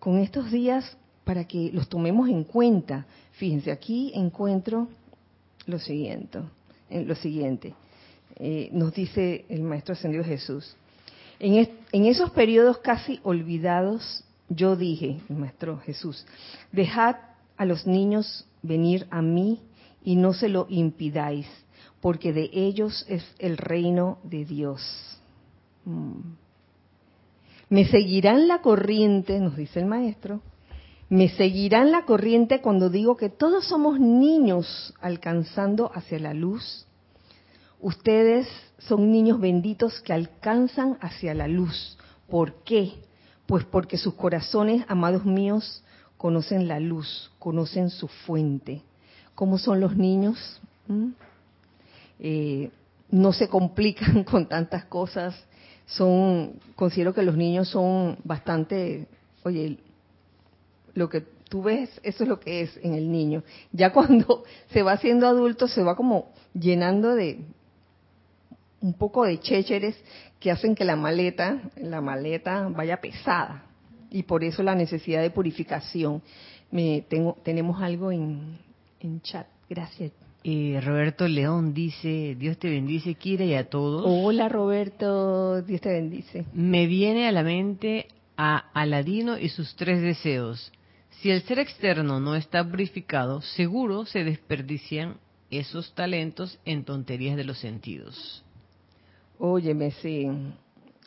[0.00, 3.06] con estos días para que los tomemos en cuenta.
[3.32, 4.88] Fíjense, aquí encuentro
[5.66, 6.40] lo siguiente.
[6.90, 7.74] eh, Lo siguiente.
[8.38, 10.76] Eh, nos dice el Maestro Ascendido Jesús.
[11.38, 16.26] En, es- en esos periodos casi olvidados, yo dije, Maestro Jesús,
[16.72, 17.16] dejad
[17.56, 19.60] a los niños venir a mí
[20.04, 21.46] y no se lo impidáis,
[22.00, 25.18] porque de ellos es el reino de Dios.
[25.84, 26.20] Mm.
[27.68, 30.40] Me seguirán la corriente, nos dice el Maestro,
[31.08, 36.86] me seguirán la corriente cuando digo que todos somos niños alcanzando hacia la luz.
[37.86, 41.96] Ustedes son niños benditos que alcanzan hacia la luz.
[42.28, 42.94] ¿Por qué?
[43.46, 45.84] Pues porque sus corazones, amados míos,
[46.16, 48.82] conocen la luz, conocen su fuente.
[49.36, 50.60] ¿Cómo son los niños?
[50.88, 51.10] ¿Mm?
[52.18, 52.70] Eh,
[53.12, 55.36] no se complican con tantas cosas.
[55.86, 59.06] Son, considero que los niños son bastante,
[59.44, 59.78] oye,
[60.94, 63.44] lo que tú ves, eso es lo que es en el niño.
[63.70, 67.46] Ya cuando se va haciendo adulto, se va como llenando de
[68.86, 69.96] un poco de chécheres
[70.38, 73.64] que hacen que la maleta, la maleta vaya pesada.
[74.10, 76.22] Y por eso la necesidad de purificación.
[76.70, 78.58] Me, tengo, tenemos algo en,
[79.00, 79.48] en chat.
[79.68, 80.12] Gracias.
[80.44, 84.04] Eh, Roberto León dice, Dios te bendice, Kira, y a todos.
[84.06, 86.44] Hola Roberto, Dios te bendice.
[86.52, 90.72] Me viene a la mente a Aladino y sus tres deseos.
[91.10, 95.16] Si el ser externo no está purificado, seguro se desperdician
[95.50, 98.44] esos talentos en tonterías de los sentidos.
[99.38, 100.28] Óyeme, sí,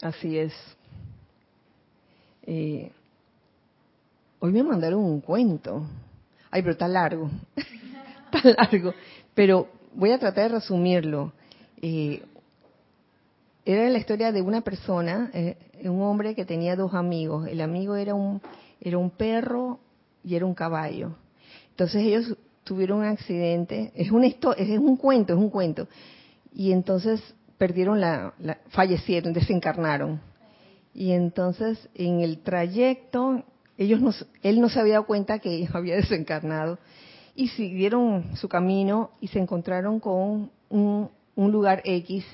[0.02, 0.54] así es.
[2.44, 2.92] Eh,
[4.40, 5.84] hoy me mandaron un cuento.
[6.52, 7.30] Ay, pero está largo.
[8.32, 8.94] está largo.
[9.34, 11.32] Pero voy a tratar de resumirlo.
[11.82, 12.22] Eh,
[13.66, 17.48] era la historia de una persona, eh, un hombre que tenía dos amigos.
[17.48, 18.42] El amigo era un,
[18.82, 19.80] era un perro
[20.24, 21.16] y era un caballo.
[21.72, 23.92] Entonces ellos tuvieron un accidente.
[23.96, 25.88] Es una histo- es un cuento, es un cuento.
[26.54, 27.22] Y entonces
[27.60, 30.20] perdieron la, la- fallecieron, desencarnaron.
[30.96, 33.44] Y entonces en el trayecto,
[33.78, 36.80] ellos no, s- él no se había dado cuenta que había desencarnado
[37.36, 42.26] y siguieron su camino y se encontraron con un, un lugar X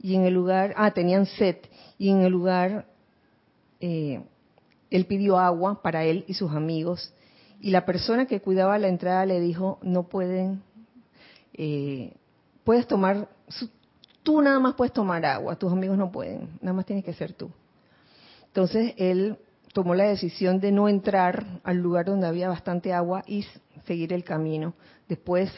[0.00, 1.56] y en el lugar, ah, tenían sed
[1.96, 2.86] y en el lugar
[3.80, 4.20] eh,
[4.90, 7.14] él pidió agua para él y sus amigos
[7.60, 10.62] y la persona que cuidaba la entrada le dijo no pueden
[11.54, 12.12] eh,
[12.64, 13.70] puedes tomar su-
[14.22, 17.32] tú nada más puedes tomar agua tus amigos no pueden nada más tienes que ser
[17.32, 17.50] tú
[18.46, 19.38] entonces él
[19.72, 23.46] tomó la decisión de no entrar al lugar donde había bastante agua y
[23.86, 24.74] seguir el camino.
[25.08, 25.50] Después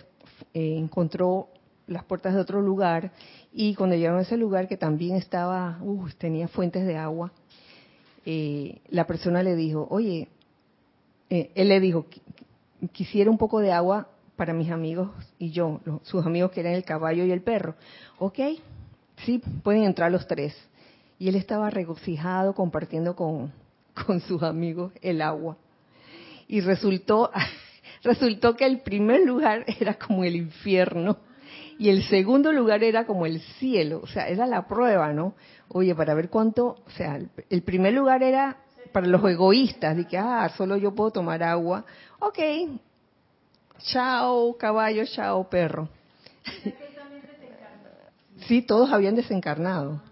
[0.54, 1.48] eh, encontró
[1.86, 3.12] las puertas de otro lugar
[3.52, 7.32] y cuando llegó a ese lugar que también estaba, uh, tenía fuentes de agua,
[8.24, 10.28] eh, la persona le dijo, oye,
[11.28, 12.06] eh, él le dijo,
[12.92, 16.84] quisiera un poco de agua para mis amigos y yo, sus amigos que eran el
[16.84, 17.74] caballo y el perro.
[18.18, 18.38] Ok,
[19.24, 20.54] sí, pueden entrar los tres.
[21.18, 23.52] Y él estaba regocijado compartiendo con,
[24.06, 25.56] con sus amigos el agua.
[26.48, 27.30] Y resultó,
[28.02, 31.18] resultó que el primer lugar era como el infierno
[31.78, 35.34] y el segundo lugar era como el cielo, o sea, era la prueba, ¿no?
[35.68, 37.18] Oye, para ver cuánto, o sea,
[37.50, 38.58] el primer lugar era
[38.94, 41.84] para los egoístas, de que, ah, solo yo puedo tomar agua.
[42.20, 42.38] Ok,
[43.78, 45.88] chao caballo, chao perro.
[48.46, 50.02] Sí, todos habían desencarnado.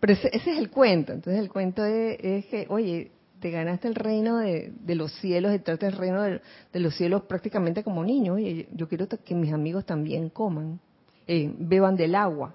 [0.00, 1.12] Pero ese, es el cuento.
[1.12, 5.92] Entonces el cuento es, que, oye, te ganaste el reino de, los cielos, entraste el
[5.92, 6.40] reino de,
[6.74, 8.34] los cielos prácticamente como niño.
[8.34, 10.80] Oye, yo quiero que mis amigos también coman,
[11.26, 12.54] eh, beban del agua.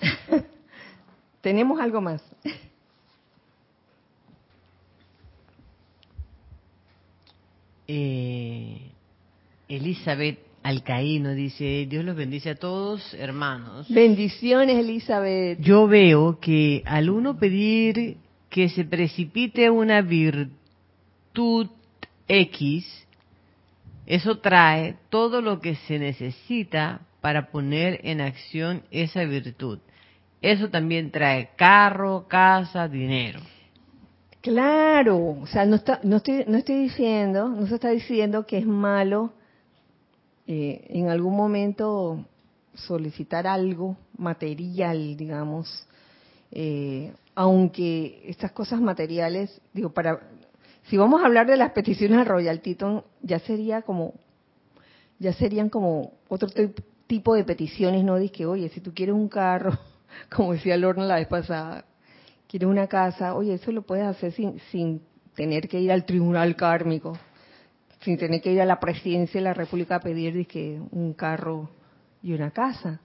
[1.40, 2.22] Tenemos algo más.
[7.92, 8.92] Eh,
[9.68, 13.88] Elizabeth Alcaíno dice, Dios los bendice a todos, hermanos.
[13.88, 15.58] Bendiciones, Elizabeth.
[15.60, 21.66] Yo veo que al uno pedir que se precipite una virtud
[22.28, 23.06] X,
[24.06, 29.80] eso trae todo lo que se necesita para poner en acción esa virtud.
[30.40, 33.40] Eso también trae carro, casa, dinero.
[34.40, 38.56] Claro, o sea, no, está, no, estoy, no estoy diciendo, no se está diciendo que
[38.56, 39.32] es malo
[40.46, 42.24] eh, en algún momento
[42.74, 45.86] solicitar algo material, digamos,
[46.52, 50.20] eh, aunque estas cosas materiales, digo, para,
[50.84, 54.14] si vamos a hablar de las peticiones al Royal Teton, ya sería como,
[55.18, 56.48] ya serían como otro
[57.06, 58.16] tipo de peticiones, ¿no?
[58.16, 59.78] Dice que, oye, si tú quieres un carro,
[60.34, 61.84] como decía Lorna la vez pasada,
[62.50, 65.00] quieres una casa, oye, eso lo puedes hacer sin, sin
[65.36, 67.16] tener que ir al tribunal kármico,
[68.00, 71.70] sin tener que ir a la presidencia de la República a pedir que un carro
[72.24, 73.00] y una casa.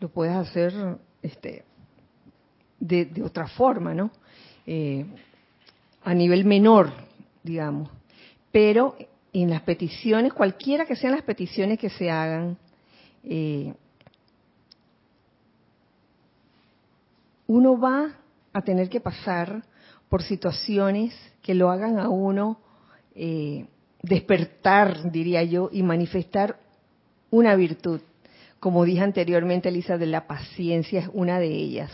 [0.00, 0.72] Lo puedes hacer
[1.20, 1.64] este,
[2.80, 4.10] de, otra forma, ¿no?
[4.66, 5.04] Eh,
[6.02, 6.90] a nivel menor,
[7.42, 7.90] digamos.
[8.50, 8.96] Pero
[9.34, 12.56] en las peticiones, cualquiera que sean las peticiones que se hagan,
[13.24, 13.74] eh,
[17.46, 18.14] uno va
[18.56, 19.62] a tener que pasar
[20.08, 22.58] por situaciones que lo hagan a uno
[23.14, 23.66] eh,
[24.02, 26.58] despertar, diría yo, y manifestar
[27.30, 28.00] una virtud.
[28.58, 31.90] Como dije anteriormente, Elisa, de la paciencia es una de ellas.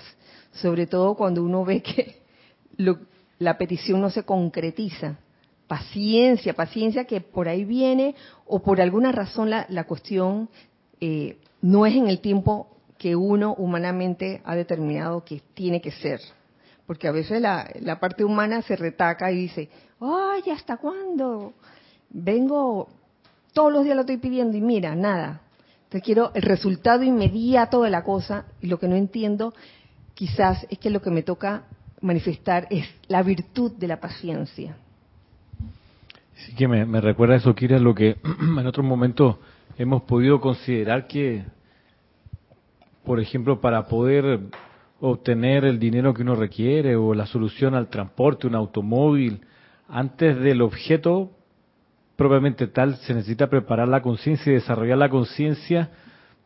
[0.52, 2.22] Sobre todo cuando uno ve que
[3.38, 5.18] la petición no se concretiza.
[5.66, 8.14] Paciencia, paciencia que por ahí viene
[8.46, 10.48] o por alguna razón la, la cuestión
[11.00, 16.20] eh, no es en el tiempo que uno humanamente ha determinado que tiene que ser
[16.86, 19.68] porque a veces la, parte humana se retaca y dice,
[20.00, 21.54] ay, ¿hasta cuándo?
[22.10, 22.88] Vengo,
[23.52, 25.40] todos los días lo estoy pidiendo y mira, nada.
[25.84, 29.54] Entonces quiero el resultado inmediato de la cosa y lo que no entiendo
[30.14, 31.64] quizás es que lo que me toca
[32.00, 34.76] manifestar es la virtud de la paciencia.
[36.34, 38.16] Sí que me, recuerda eso, Kira, lo que
[38.58, 39.36] en otros momentos
[39.78, 41.44] hemos podido considerar que,
[43.04, 44.40] por ejemplo, para poder
[45.04, 49.40] obtener el dinero que uno requiere o la solución al transporte, un automóvil,
[49.88, 51.32] antes del objeto
[52.14, 55.90] propiamente tal, se necesita preparar la conciencia y desarrollar la conciencia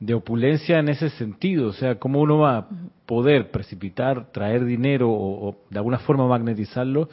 [0.00, 1.68] de opulencia en ese sentido.
[1.68, 2.68] O sea, cómo uno va a
[3.04, 7.10] poder precipitar, traer dinero o, de alguna forma magnetizarlo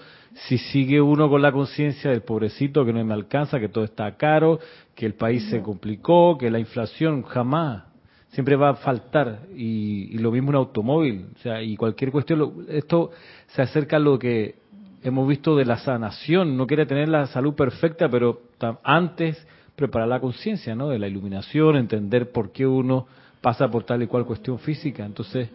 [0.47, 4.15] si sigue uno con la conciencia del pobrecito que no me alcanza, que todo está
[4.15, 4.59] caro,
[4.95, 7.92] que el país se complicó, que la inflación jamás
[8.33, 13.11] siempre va a faltar y, lo mismo un automóvil, o sea, y cualquier cuestión, esto
[13.47, 14.55] se acerca a lo que
[15.03, 18.41] hemos visto de la sanación, no quiere tener la salud perfecta, pero
[18.83, 20.89] antes preparar la conciencia, ¿no?
[20.89, 23.07] De la iluminación, entender por qué uno
[23.41, 25.05] pasa por tal y cual cuestión física.
[25.05, 25.49] Entonces,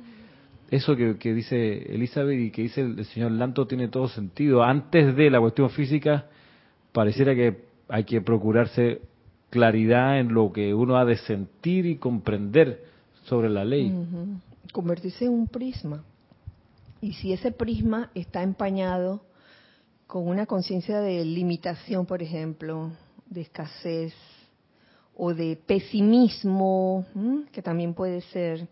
[0.71, 4.63] eso que, dice Elizabeth y que dice el, señor Lanto tiene todo sentido.
[4.63, 6.27] Antes de la cuestión física,
[6.93, 9.01] pareciera que hay que procurarse
[9.51, 12.85] claridad en lo que uno ha de sentir y comprender
[13.25, 13.93] sobre la ley.
[14.73, 16.05] Convertirse en un prisma.
[17.01, 19.23] Y si ese prisma está empañado
[20.07, 22.91] con una conciencia de limitación, por ejemplo,
[23.27, 24.15] de escasez
[25.17, 27.05] o de pesimismo,
[27.53, 28.67] que también puede ser,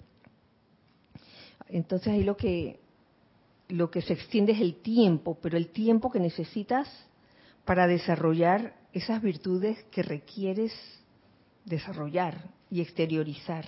[1.69, 2.81] entonces ahí lo que
[3.69, 6.89] lo que se extiende es el tiempo, pero el tiempo que necesitas
[7.65, 10.73] para desarrollar esas virtudes que requieres
[11.67, 12.35] desarrollar
[12.71, 13.67] y exteriorizar.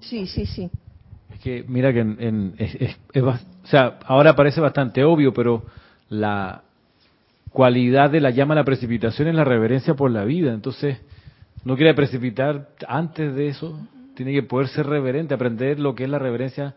[0.00, 0.70] Sí, sí, sí.
[1.32, 5.64] Es que mira que en, es, o sea, ahora parece bastante obvio, pero
[6.10, 6.62] la
[7.50, 10.52] cualidad de la llama a la precipitación es la reverencia por la vida.
[10.52, 10.98] Entonces,
[11.64, 13.80] no quiere precipitar antes de eso,
[14.14, 16.74] tiene que poder ser reverente, aprender lo que es la reverencia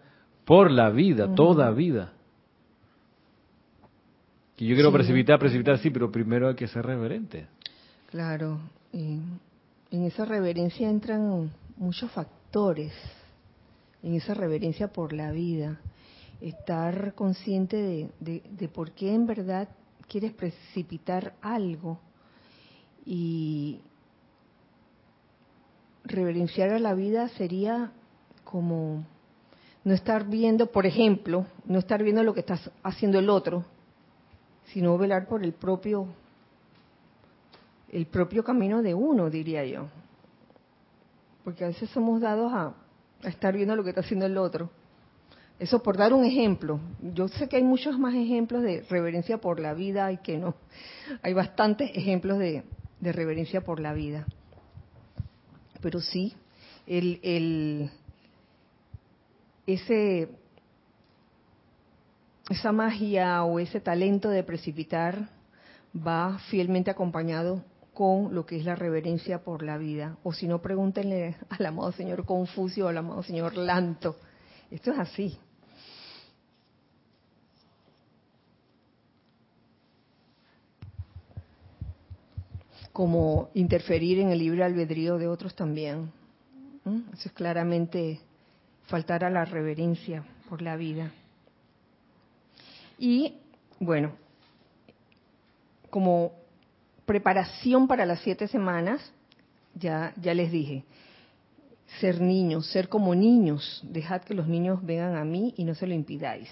[0.50, 2.12] por la vida, toda vida.
[4.58, 7.46] Y yo quiero precipitar, precipitar sí, pero primero hay que ser reverente.
[8.08, 8.60] Claro,
[8.92, 9.40] en
[9.92, 12.92] esa reverencia entran muchos factores,
[14.02, 15.80] en esa reverencia por la vida,
[16.42, 19.70] estar consciente de, de por qué en verdad
[20.08, 22.00] quieres precipitar algo.
[23.06, 23.82] Y,
[26.06, 27.92] reverenciar a la vida sería
[28.44, 29.06] como
[29.84, 33.64] no estar viendo, por ejemplo, no estar viendo lo que está haciendo el otro,
[34.74, 36.08] sino velar por el propio
[37.92, 39.88] el propio camino de uno, diría yo.
[41.44, 42.74] Porque a veces somos dados a,
[43.28, 44.70] estar viendo lo que está haciendo el otro.
[45.58, 46.80] Eso por dar un ejemplo.
[47.02, 50.54] Yo sé que hay muchos más ejemplos de reverencia por la vida y que no.
[51.24, 52.64] Hay bastantes ejemplos de,
[53.00, 54.28] de reverencia por la vida
[55.82, 56.34] pero sí,
[56.88, 57.92] el, el,
[59.74, 60.30] ese,
[62.50, 65.30] esa magia o ese talento de precipitar
[65.96, 67.64] va fielmente acompañado
[67.94, 70.18] con lo que es la reverencia por la vida.
[70.24, 74.16] O si no, pregúntenle al amado señor Confucio o al amado señor Lanto.
[74.72, 75.40] Esto es así.
[82.92, 86.12] como interferir en el libre albedrío de otros también.
[87.14, 88.20] Eso es claramente
[88.90, 91.12] faltar a la reverencia por la vida.
[92.98, 93.36] Y
[93.80, 94.12] bueno,
[95.90, 96.34] como
[97.06, 99.02] preparación para las siete semanas,
[99.76, 100.84] ya, ya les dije,
[102.00, 105.88] ser niños, ser como niños, dejad que los niños vengan a mí y no se
[105.88, 106.50] lo impidáis,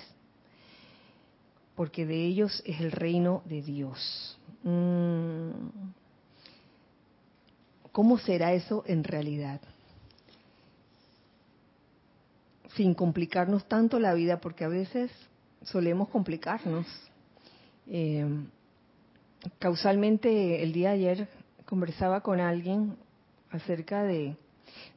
[1.75, 4.39] porque de ellos es el reino de Dios.
[4.63, 5.51] Mm.
[7.91, 9.59] ¿Cómo será eso en realidad?
[12.77, 15.11] Sin complicarnos tanto la vida, porque a veces
[15.63, 16.85] solemos complicarnos.
[17.87, 18.25] Eh,
[19.59, 21.29] causalmente, el día de ayer
[21.65, 22.95] conversaba con alguien
[23.49, 24.37] acerca de,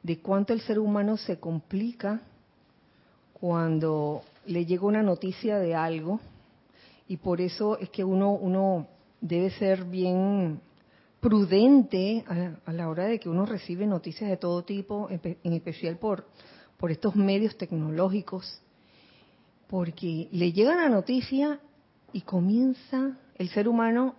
[0.03, 2.21] de cuánto el ser humano se complica
[3.33, 6.19] cuando le llega una noticia de algo
[7.07, 8.87] y por eso es que uno, uno
[9.19, 10.61] debe ser bien
[11.19, 12.23] prudente
[12.65, 16.25] a, la hora de que uno recibe noticias de todo tipo, en especial por,
[16.81, 18.59] por estos medios tecnológicos,
[19.69, 21.59] porque le llega la noticia
[22.11, 24.15] y comienza el ser humano,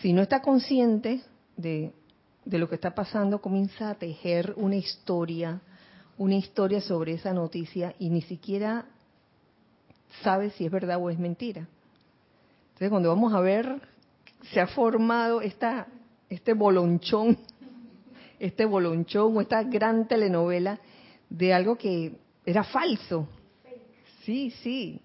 [0.00, 1.20] si no está consciente
[1.58, 1.92] de,
[2.46, 5.60] de lo que está pasando, comienza a tejer una historia,
[6.16, 8.86] una historia sobre esa noticia y ni siquiera
[10.22, 11.68] sabe si es verdad o es mentira.
[12.68, 13.78] Entonces, cuando vamos a ver,
[14.54, 15.86] se ha formado esta
[16.30, 17.36] este bolonchón,
[18.38, 20.80] este bolonchón o esta gran telenovela
[21.30, 22.12] de algo que
[22.44, 23.28] era falso.
[24.24, 25.00] Sí, sí,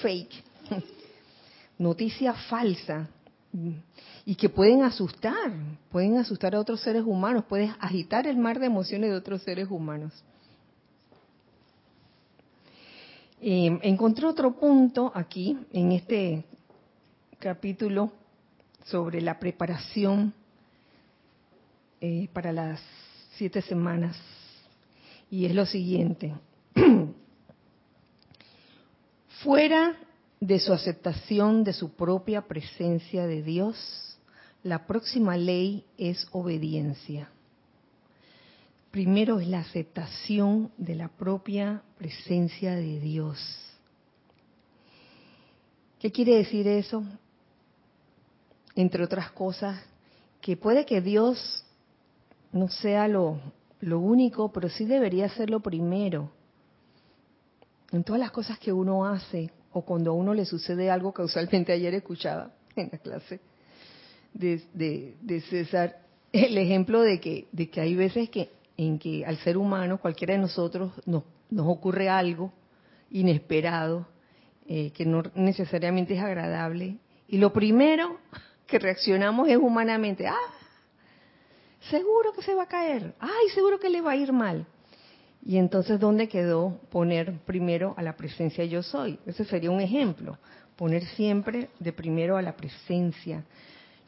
[0.00, 0.44] fake.
[1.78, 3.08] Noticia falsa.
[4.24, 5.50] Y que pueden asustar,
[5.90, 9.68] pueden asustar a otros seres humanos, pueden agitar el mar de emociones de otros seres
[9.68, 10.12] humanos.
[13.40, 16.44] Eh, encontré otro punto aquí, en este
[17.40, 18.12] capítulo,
[18.84, 20.32] sobre la preparación
[22.00, 22.80] eh, para las
[23.36, 24.16] siete semanas
[25.30, 26.34] y es lo siguiente.
[29.42, 29.96] Fuera
[30.40, 34.18] de su aceptación de su propia presencia de Dios,
[34.62, 37.30] la próxima ley es obediencia.
[38.90, 43.38] Primero es la aceptación de la propia presencia de Dios.
[46.00, 47.04] ¿Qué quiere decir eso?
[48.74, 49.80] Entre otras cosas,
[50.40, 51.64] que puede que Dios
[52.52, 53.38] no sea lo,
[53.80, 56.30] lo único, pero sí debería ser lo primero.
[57.92, 61.22] En todas las cosas que uno hace o cuando a uno le sucede algo que
[61.22, 63.40] usualmente ayer escuchaba en la clase
[64.32, 65.98] de, de, César,
[66.32, 67.46] el ejemplo de que,
[67.80, 72.52] hay veces que en que al ser humano, cualquiera de nosotros, nos, nos ocurre algo
[73.10, 74.06] inesperado,
[74.66, 76.96] eh, que no necesariamente es agradable,
[77.28, 78.18] y lo primero
[78.66, 80.36] que reaccionamos es humanamente, ah,
[81.88, 84.66] seguro que se va a caer, ay, seguro que le va a ir mal.
[85.42, 89.18] Y entonces, ¿dónde quedó poner primero a la presencia yo soy?
[89.24, 90.36] Ese sería un ejemplo,
[90.76, 93.44] poner siempre de primero a la presencia,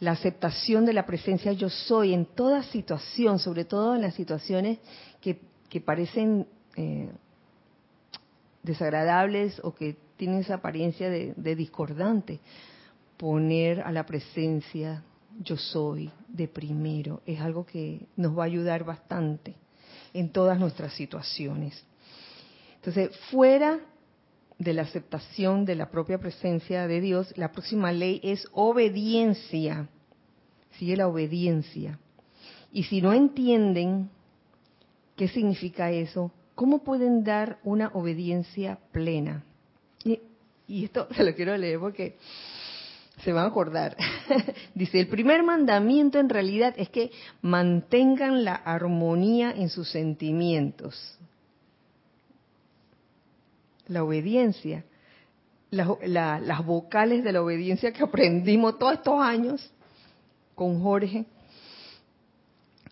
[0.00, 4.78] la aceptación de la presencia yo soy en toda situación, sobre todo en las situaciones
[5.20, 6.46] que, que parecen
[6.76, 7.08] eh,
[8.62, 12.40] desagradables o que tienen esa apariencia de, de discordante.
[13.16, 15.04] Poner a la presencia
[15.41, 19.55] yo soy de primero es algo que nos va a ayudar bastante
[20.12, 21.85] en todas nuestras situaciones.
[22.76, 23.80] Entonces, fuera
[24.59, 29.89] de la aceptación de la propia presencia de Dios, la próxima ley es obediencia.
[30.78, 31.99] Sigue la obediencia.
[32.72, 34.11] Y si no entienden
[35.16, 39.45] qué significa eso, ¿cómo pueden dar una obediencia plena?
[40.05, 40.20] Y,
[40.66, 42.16] y esto se lo quiero leer porque
[43.18, 43.96] se van a acordar.
[44.74, 47.10] Dice, el primer mandamiento en realidad es que
[47.40, 51.18] mantengan la armonía en sus sentimientos.
[53.88, 54.84] La obediencia,
[55.70, 59.70] las vocales de la obediencia que aprendimos todos estos años
[60.54, 61.26] con Jorge.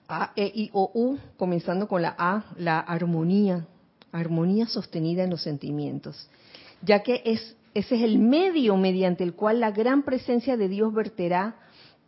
[0.09, 3.65] A, E, I, O, U, comenzando con la A, la armonía,
[4.11, 6.29] armonía sostenida en los sentimientos,
[6.83, 10.93] ya que es ese es el medio mediante el cual la gran presencia de Dios
[10.93, 11.57] verterá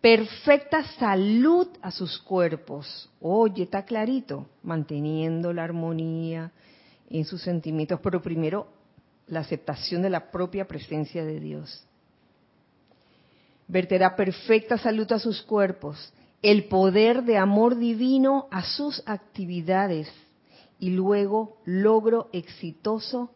[0.01, 3.09] perfecta salud a sus cuerpos.
[3.21, 6.51] Oye, está clarito, manteniendo la armonía
[7.09, 8.67] en sus sentimientos, pero primero
[9.29, 11.87] la aceptación de la propia presencia de Dios.
[13.69, 20.13] Verterá perfecta salud a sus cuerpos, el poder de amor divino a sus actividades
[20.81, 23.31] y luego logro exitoso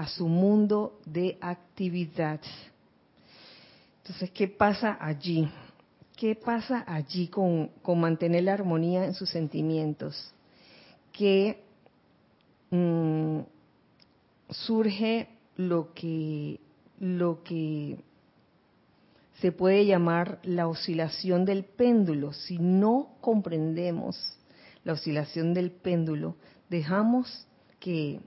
[0.00, 2.40] a su mundo de actividad.
[3.98, 5.46] Entonces, ¿qué pasa allí?
[6.16, 10.32] ¿Qué pasa allí con, mantener la armonía en sus sentimientos?
[11.12, 11.62] Que
[12.70, 13.40] mm,
[14.48, 16.60] surge lo que,
[16.98, 17.98] lo que
[19.34, 22.32] se puede llamar la oscilación del péndulo.
[22.32, 24.16] Si no comprendemos
[24.82, 26.36] la oscilación del péndulo,
[26.70, 27.46] dejamos
[27.80, 28.20] que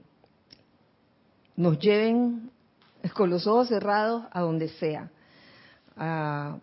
[1.56, 2.50] nos lleven
[3.14, 5.10] con los ojos cerrados a donde sea,
[5.96, 6.58] a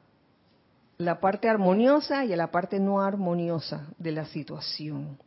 [0.98, 5.18] la parte armoniosa y a la parte no armoniosa de la situación.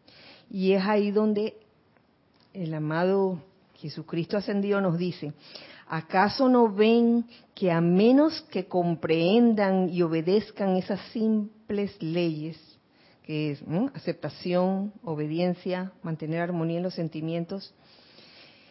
[0.51, 1.57] Y es ahí donde
[2.53, 3.41] el amado
[3.75, 5.33] Jesucristo ascendido nos dice,
[5.89, 12.59] ¿acaso no ven que a menos que comprendan y obedezcan esas simples leyes,
[13.25, 17.75] que es aceptación, obediencia, mantener armonía en los sentimientos,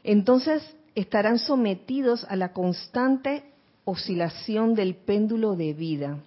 [0.03, 3.43] entonces estarán sometidos a la constante
[3.85, 6.19] oscilación del péndulo de vida,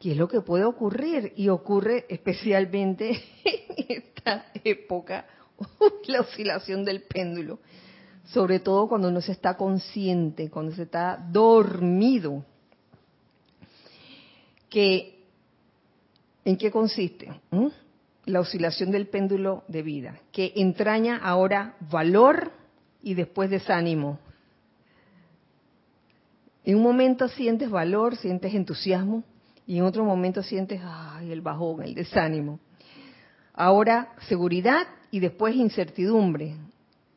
[0.00, 3.10] que es lo que puede ocurrir y ocurre especialmente
[3.44, 5.26] en esta época,
[6.06, 7.60] la oscilación del péndulo,
[8.24, 12.44] sobre todo cuando no se está consciente, cuando se está dormido.
[14.68, 15.22] Que,
[16.44, 17.30] ¿En qué consiste?
[17.50, 17.68] ¿Mm?
[18.26, 22.50] La oscilación del péndulo de vida, que entraña ahora valor,
[23.04, 24.18] y después desánimo.
[26.64, 29.22] En un momento sientes valor, sientes entusiasmo
[29.66, 32.58] y en otro momento sientes ay, el bajón, el desánimo.
[33.52, 36.56] Ahora seguridad y después incertidumbre.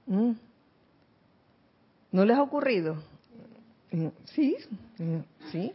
[0.06, 0.32] ¿Mm?
[2.12, 2.98] ¿No les ha ocurrido?
[3.92, 4.58] Mm, sí,
[4.98, 5.20] mm,
[5.52, 5.72] sí.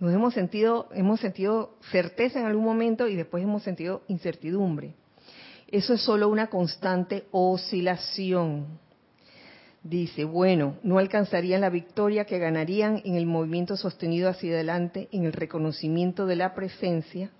[0.00, 4.94] Nos hemos sentido, hemos sentido certeza en algún momento y después hemos sentido incertidumbre.
[5.68, 8.66] Eso es solo una constante oscilación
[9.82, 15.24] dice, bueno, no alcanzarían la victoria que ganarían en el movimiento sostenido hacia adelante, en
[15.24, 17.30] el reconocimiento de la presencia,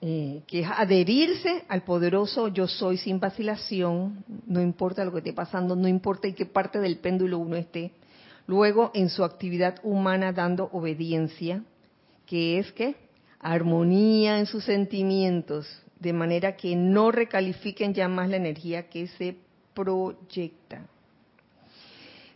[0.00, 5.32] eh, que es adherirse al poderoso yo soy sin vacilación, no importa lo que esté
[5.32, 7.92] pasando, no importa en qué parte del péndulo uno esté.
[8.48, 11.62] Luego, en su actividad humana dando obediencia,
[12.26, 12.96] que es que
[13.38, 15.68] armonía en sus sentimientos,
[16.00, 19.36] de manera que no recalifiquen ya más la energía que se
[19.74, 20.86] proyecta.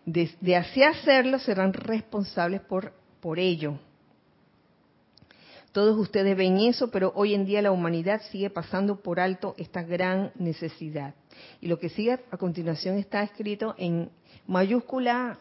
[0.05, 3.79] De, así hacerlo serán responsables por, por ello.
[5.73, 9.83] Todos ustedes ven eso, pero hoy en día la humanidad sigue pasando por alto esta
[9.83, 11.15] gran necesidad.
[11.61, 14.11] Y lo que sigue a continuación está escrito en
[14.47, 15.39] mayúscula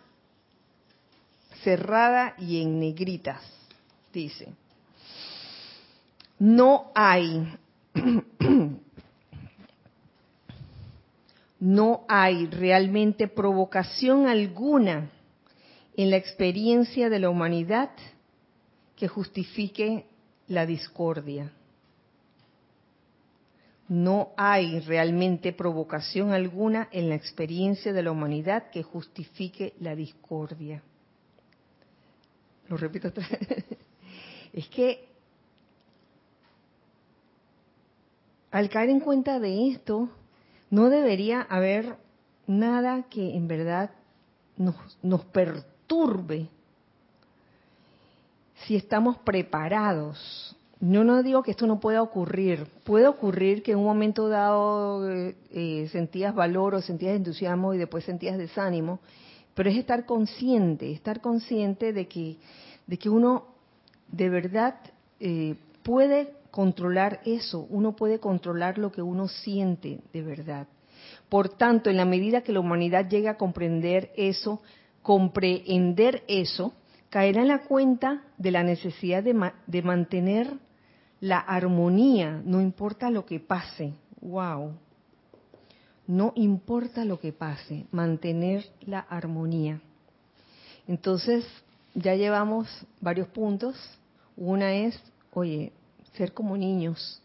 [1.64, 3.42] cerrada y en negritas.
[4.12, 4.54] Dice,
[6.40, 7.48] no hay
[11.66, 15.10] no hay realmente provocación alguna
[15.98, 17.90] en la experiencia de la humanidad
[18.96, 20.06] que justifique
[20.48, 21.52] la discordia.
[23.88, 30.84] no hay realmente provocación alguna en la experiencia de la humanidad que justifique la discordia.
[32.68, 33.66] Lo repito otra vez.
[34.54, 35.08] Es que
[38.52, 40.10] al caer en cuenta de esto,
[40.76, 41.96] no debería haber
[42.48, 43.92] nada que en verdad
[44.58, 46.50] nos, nos perturbe
[48.66, 50.54] si estamos preparados.
[50.82, 52.68] Yo no digo que esto no pueda ocurrir.
[52.84, 57.78] Puede ocurrir que en un momento dado eh, eh, sentías valor o sentías entusiasmo y
[57.78, 59.00] después sentías desánimo,
[59.54, 62.36] pero es estar consciente, estar consciente de que,
[62.86, 63.46] de que uno
[64.10, 64.76] de verdad
[65.22, 70.68] eh, puede controlar eso, uno puede controlar lo que uno siente de verdad.
[71.28, 74.62] Por tanto, en la medida que la humanidad llegue a comprender eso,
[75.02, 76.72] comprehender eso,
[77.10, 80.54] caerá en la cuenta de la necesidad de mantener
[81.20, 83.92] la armonía, no importa lo que pase.
[84.22, 84.76] ¡Wow!
[86.08, 89.82] No importa lo que pase, mantener la armonía.
[90.88, 91.46] Entonces,
[91.96, 92.70] ya llevamos
[93.02, 93.76] varios puntos.
[94.38, 94.98] Una es,
[95.34, 95.74] oye,
[96.16, 97.22] ser como niños,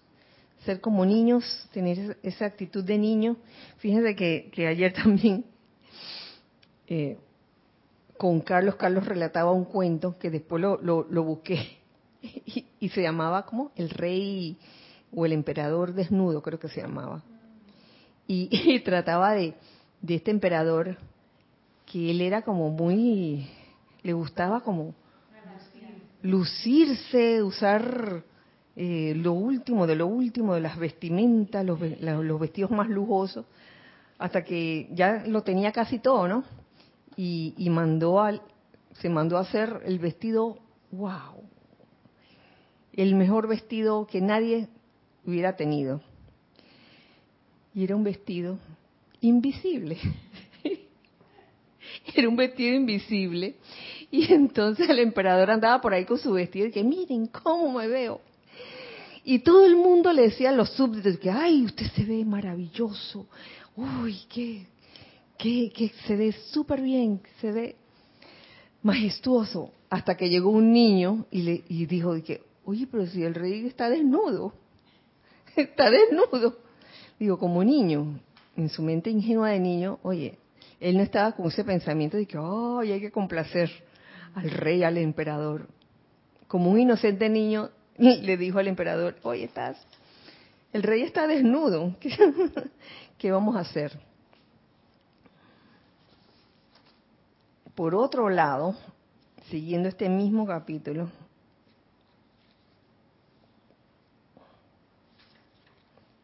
[0.65, 3.37] ser como niños, tener esa actitud de niño.
[3.79, 5.45] Fíjense que, ayer también
[6.87, 7.19] eh,
[8.19, 11.79] con Carlos, Carlos relataba un cuento que después lo, lo, busqué
[12.23, 14.57] y, se llamaba como El Rey
[15.15, 17.23] o el Emperador Desnudo, creo que se llamaba.
[18.27, 19.55] Y, trataba de,
[20.03, 20.99] de este emperador
[21.87, 23.49] que él era como muy,
[24.03, 24.95] le gustaba como
[26.23, 28.23] lucirse, usar
[28.77, 33.45] eh, lo último de lo último de las vestimentas, los, los vestidos más lujosos,
[34.19, 36.45] hasta que ya lo tenía casi todo, ¿no?
[37.17, 38.43] Y, y mandó al,
[39.01, 40.59] se mandó a hacer el vestido,
[40.93, 41.43] wow,
[42.93, 44.69] el mejor vestido que nadie
[45.25, 46.01] hubiera tenido.
[47.75, 48.59] Y era un vestido
[49.21, 49.99] invisible.
[52.15, 53.57] era un vestido invisible.
[54.11, 57.87] Y entonces el emperador andaba por ahí con su vestido y que miren cómo me
[57.87, 58.21] veo.
[59.25, 63.27] Y todo el mundo le decía a los súbditos que, ay, usted se ve maravilloso,
[63.77, 64.67] uy, que,
[65.37, 67.77] que, se ve súper bien, se ve
[68.83, 69.73] majestuoso.
[69.91, 73.67] Hasta que llegó un niño y, le, y dijo que, oye, pero si el rey
[73.67, 74.55] está desnudo,
[75.57, 76.59] está desnudo.
[77.19, 78.21] Digo, como niño,
[78.57, 80.39] en su mente ingenua de niño, oye,
[80.81, 83.71] él no estaba con ese pensamiento de que, ay, hay que complacer
[84.35, 85.67] al rey, al emperador.
[86.49, 87.71] Como un inocente niño,
[88.23, 89.77] le dijo al emperador, oye, estás,
[90.73, 91.95] el rey está desnudo,
[93.19, 93.99] ¿qué, vamos a hacer?
[97.75, 98.75] Por otro lado,
[99.51, 101.11] siguiendo este mismo capítulo,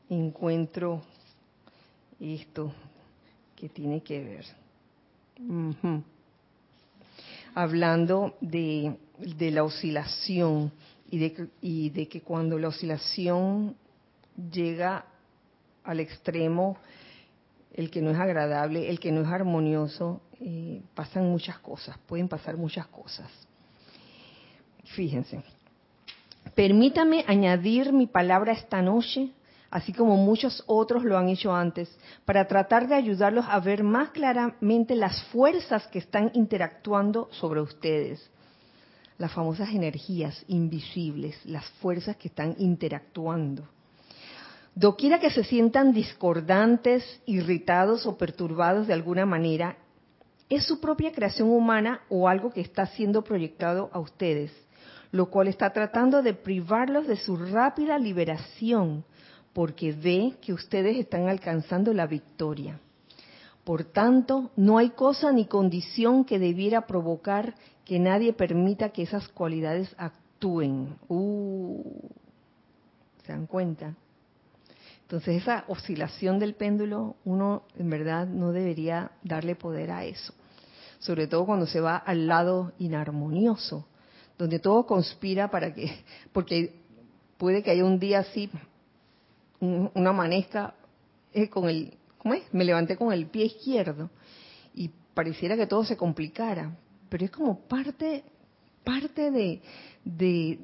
[0.09, 1.03] encuentro
[2.19, 2.73] esto
[3.55, 4.47] que tiene que ver.
[7.55, 10.73] Hablando de, de, la oscilación
[11.11, 13.77] y de, y de que cuando la oscilación
[14.51, 15.07] llega
[15.85, 16.77] al extremo,
[17.73, 22.29] el que no es agradable, el que no es armonioso, eh, pasan muchas cosas, pueden
[22.29, 23.31] pasar muchas cosas.
[24.95, 25.43] Fíjense,
[26.55, 29.31] permítame añadir mi palabra esta noche,
[29.71, 34.11] así como muchos otros lo han hecho antes, para tratar de ayudarlos a ver más
[34.11, 38.31] claramente las fuerzas que están interactuando sobre ustedes
[39.19, 43.69] las famosas energías invisibles, las fuerzas que están interactuando.
[44.75, 49.79] Doquiera que se sientan discordantes, irritados o perturbados de alguna manera,
[50.51, 54.53] es su propia creación humana o algo que está siendo proyectado a ustedes,
[55.13, 59.05] lo cual está tratando de privarlos de su rápida liberación,
[59.55, 62.79] porque ve que ustedes están alcanzando la victoria.
[63.67, 69.27] Por tanto, no hay cosa ni condición que debiera provocar que nadie permita que esas
[69.27, 70.97] cualidades actúen.
[71.09, 71.83] Uh,
[73.25, 73.97] ¿Se dan cuenta?
[75.03, 80.33] Entonces esa oscilación del péndulo, uno en verdad no debería darle poder a eso.
[81.01, 83.85] Sobre todo cuando se va al lado inarmonioso,
[84.39, 86.73] donde todo conspira para que, porque
[87.37, 88.49] puede que haya un día así,
[89.59, 90.75] una amanezca
[91.33, 91.99] eh, con el,
[92.53, 94.11] Me levanté con el pie izquierdo
[94.75, 96.77] y pareciera que todo se complicara,
[97.09, 98.25] pero es como parte,
[98.85, 99.63] parte de,
[100.05, 100.59] de,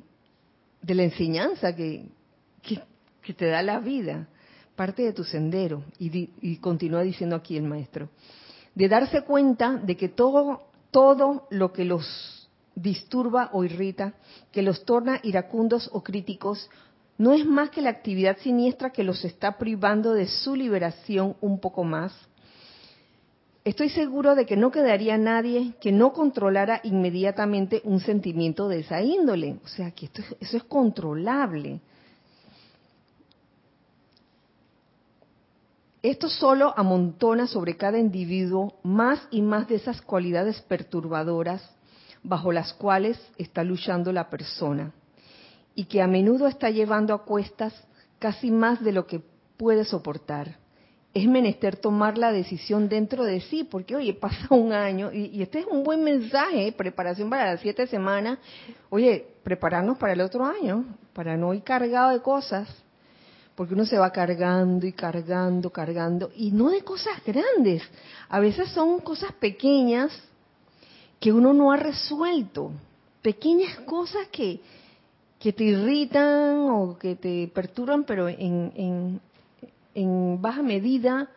[0.94, 2.06] la enseñanza que,
[2.62, 4.28] que, te da la vida,
[4.76, 5.84] parte de tu sendero.
[5.98, 8.10] Y, y continúa diciendo aquí el maestro,
[8.74, 14.14] de darse cuenta de que todo, todo lo que los disturba o irrita,
[14.50, 16.68] que los torna iracundos o críticos,
[17.22, 21.60] no es más que la actividad siniestra que los está privando de su liberación un
[21.60, 22.12] poco más.
[23.64, 29.02] Estoy seguro de que no quedaría nadie que no controlara inmediatamente un sentimiento de esa
[29.02, 29.60] índole.
[29.64, 31.80] O sea, que esto, eso es controlable.
[36.02, 41.62] Esto solo amontona sobre cada individuo más y más de esas cualidades perturbadoras
[42.24, 44.92] bajo las cuales está luchando la persona
[45.74, 47.72] y que a menudo está llevando a cuestas
[48.18, 49.22] casi más de lo que
[49.56, 50.56] puede soportar.
[51.14, 55.60] Es menester tomar la decisión dentro de sí, porque oye, pasa un año y, este
[55.60, 58.38] es un buen mensaje, preparación para las siete semanas.
[58.90, 62.68] Oye, prepararnos para el otro año, para no ir cargado de cosas,
[63.54, 67.82] porque uno se va cargando y cargando, cargando, y no de cosas grandes.
[68.28, 70.10] A veces son cosas pequeñas
[71.20, 72.72] que uno no ha resuelto,
[73.20, 74.60] pequeñas cosas que,
[75.42, 79.20] que te irritan o que te perturban, pero en,
[79.92, 81.28] en, baja medida,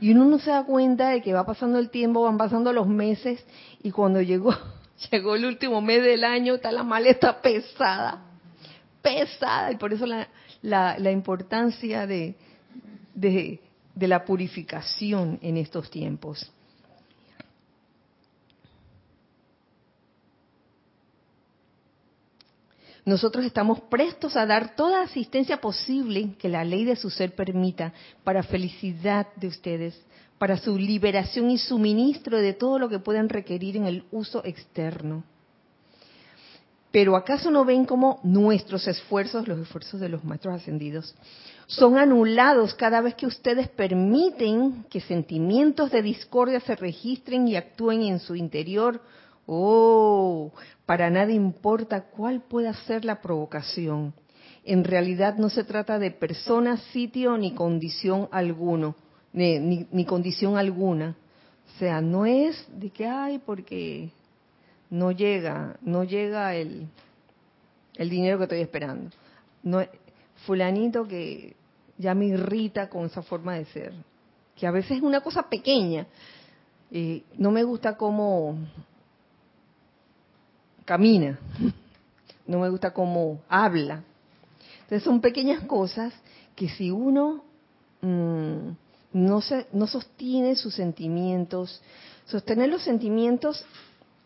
[0.00, 2.86] y uno no se da cuenta de que va pasando el tiempo, van pasando los
[2.86, 3.44] meses,
[3.82, 4.54] y cuando llegó,
[5.10, 8.22] llegó el último mes del año, está la maleta pesada,
[9.02, 10.28] pesada, y por eso la,
[10.62, 12.36] la, la importancia de,
[13.14, 13.58] de
[14.06, 16.52] la purificación en estos tiempos.
[23.04, 27.92] Nosotros estamos prestos a dar toda asistencia posible que la ley de su ser permita
[28.24, 30.00] para felicidad de ustedes,
[30.38, 35.24] para su liberación y suministro de todo lo que puedan requerir en el uso externo.
[36.92, 41.14] Pero ¿acaso no ven cómo nuestros esfuerzos, los esfuerzos de los maestros ascendidos,
[41.68, 48.02] son anulados cada vez que ustedes permiten que sentimientos de discordia se registren y actúen
[48.02, 49.00] en su interior
[49.52, 50.52] Oh,
[50.90, 54.12] para nada importa cuál pueda ser la provocación.
[54.64, 58.96] En realidad no se trata de persona, sitio ni condición alguno,
[59.32, 61.16] ni, condición alguna.
[61.64, 64.10] O sea, no es de que hay porque
[64.90, 66.88] no llega, no llega el,
[67.94, 69.10] el dinero que estoy esperando.
[69.62, 69.86] No,
[70.44, 71.54] fulanito que
[71.98, 73.92] ya me irrita con esa forma de ser,
[74.56, 76.08] que a veces es una cosa pequeña.
[76.90, 78.58] Eh, no me gusta cómo
[80.90, 81.38] camina,
[82.48, 84.02] no me gusta cómo habla.
[84.80, 86.12] Entonces son pequeñas cosas
[86.56, 87.44] que si uno
[88.00, 88.70] mm,
[89.12, 91.80] no, se, no sostiene sus sentimientos,
[92.24, 93.64] sostener los sentimientos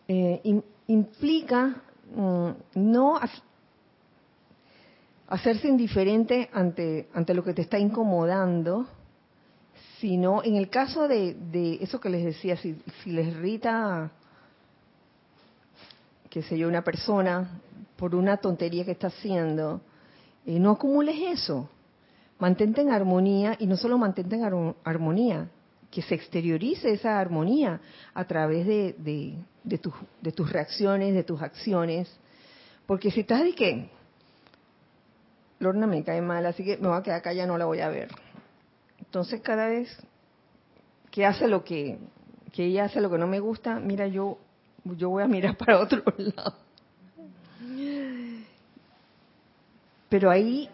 [0.09, 0.41] eh,
[0.87, 1.83] implica
[2.17, 3.21] mm, no
[5.29, 8.87] hacerse indiferente ante, ante lo que te está incomodando,
[10.01, 14.11] sino en el caso de, de eso que les decía, si, si les irrita
[16.35, 17.61] que sé yo, una persona
[17.95, 19.81] por una tontería que está haciendo,
[20.45, 21.71] eh, no acumules eso.
[22.41, 25.49] Mantente en armonía y no solo mantente en armonía,
[25.93, 27.81] que se exteriorice esa armonía
[28.15, 32.13] a través de, de, de tus reacciones, de tus acciones.
[32.85, 33.89] Porque si estás de que,
[35.61, 37.89] Lorna me cae mal, así que me voy a quedar ya no la voy a
[37.89, 38.09] ver.
[38.99, 39.89] Entonces cada vez
[41.13, 41.97] que hace lo que,
[42.53, 44.39] que ella hace lo que no me gusta, mira, yo
[44.85, 46.55] yo voy a mirar para otro lado.
[50.09, 50.69] Pero ahí,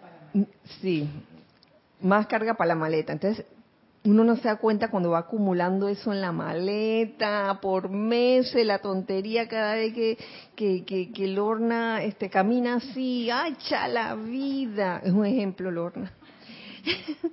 [0.80, 1.08] sí,
[2.00, 3.12] más carga para la maleta.
[3.12, 3.46] Entonces,
[4.04, 8.78] uno no se da cuenta cuando va acumulando eso en la maleta por meses, la
[8.78, 10.18] tontería cada vez que,
[10.56, 15.02] que, que, Lorna este, camina así, ¡acha la vida!
[15.04, 16.12] Es un ejemplo, Lorna.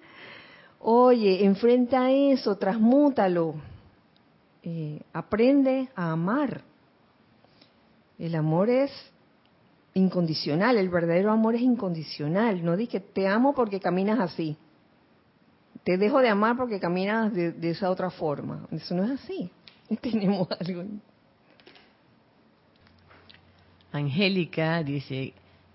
[0.80, 3.56] Oye, enfrenta eso, transmútalo.
[4.62, 6.62] Eh, aprende a amar.
[8.20, 8.92] El amor es
[9.94, 12.64] incondicional, el verdadero amor es incondicional.
[12.64, 14.58] No di que te amo porque caminas así.
[15.84, 18.68] Te dejo de amar porque caminas de, esa otra forma.
[18.72, 19.50] Eso no es así.
[20.02, 20.84] Tenemos algo.
[23.92, 25.34] Angélica dice,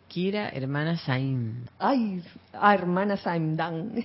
[0.08, 1.64] Kira, hermana Saim.
[1.78, 2.22] Ay,
[2.52, 4.04] ah, hermana Saim Dan.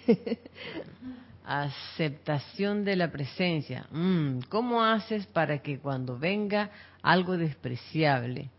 [1.46, 3.88] Aceptación de la presencia.
[3.92, 6.72] Mm, ¿Cómo haces para que cuando venga
[7.08, 8.49] algo despreciable,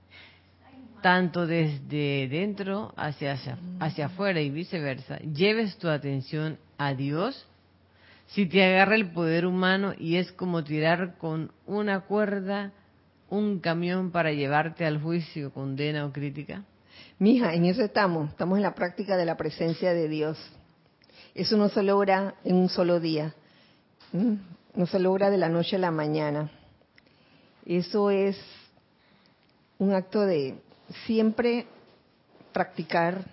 [1.03, 3.39] tanto desde dentro hacia,
[3.79, 7.47] hacia, afuera y viceversa, lleves tu atención a Dios?
[8.29, 12.73] Si te agarra el poder humano y es como tirar con una cuerda
[13.29, 16.65] un camión para llevarte al juicio, condena o crítica.
[17.19, 20.39] Mija, en eso estamos, estamos en la práctica de la presencia de Dios.
[21.35, 23.35] Eso no se logra en un solo día.
[24.75, 26.51] No se logra de la noche a la mañana.
[27.69, 28.35] Eso es
[29.79, 30.55] un acto de
[31.05, 31.67] siempre
[32.51, 33.27] practicar,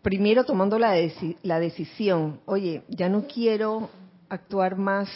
[0.00, 0.96] primero tomando la,
[1.42, 3.90] la decisión, oye, ya no quiero
[4.30, 5.10] actuar más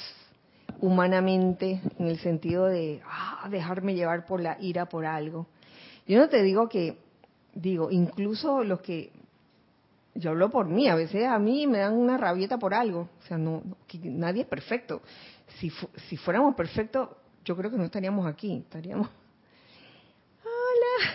[0.83, 5.47] humanamente en el sentido de ah, dejarme llevar por la ira por algo.
[6.07, 6.99] Yo no te digo que,
[7.55, 9.11] digo, incluso los que,
[10.15, 13.27] yo hablo por mí, a veces a mí me dan una rabieta por algo, o
[13.27, 13.63] sea, no,
[14.03, 15.01] nadie es perfecto.
[15.59, 15.73] Si,
[16.11, 17.09] si fuéramos perfectos,
[17.49, 19.09] yo creo que no estaríamos aquí, estaríamos...
[20.45, 21.15] Hola,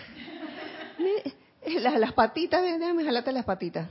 [1.79, 3.87] las, las patitas, déjame jalarte las patitas,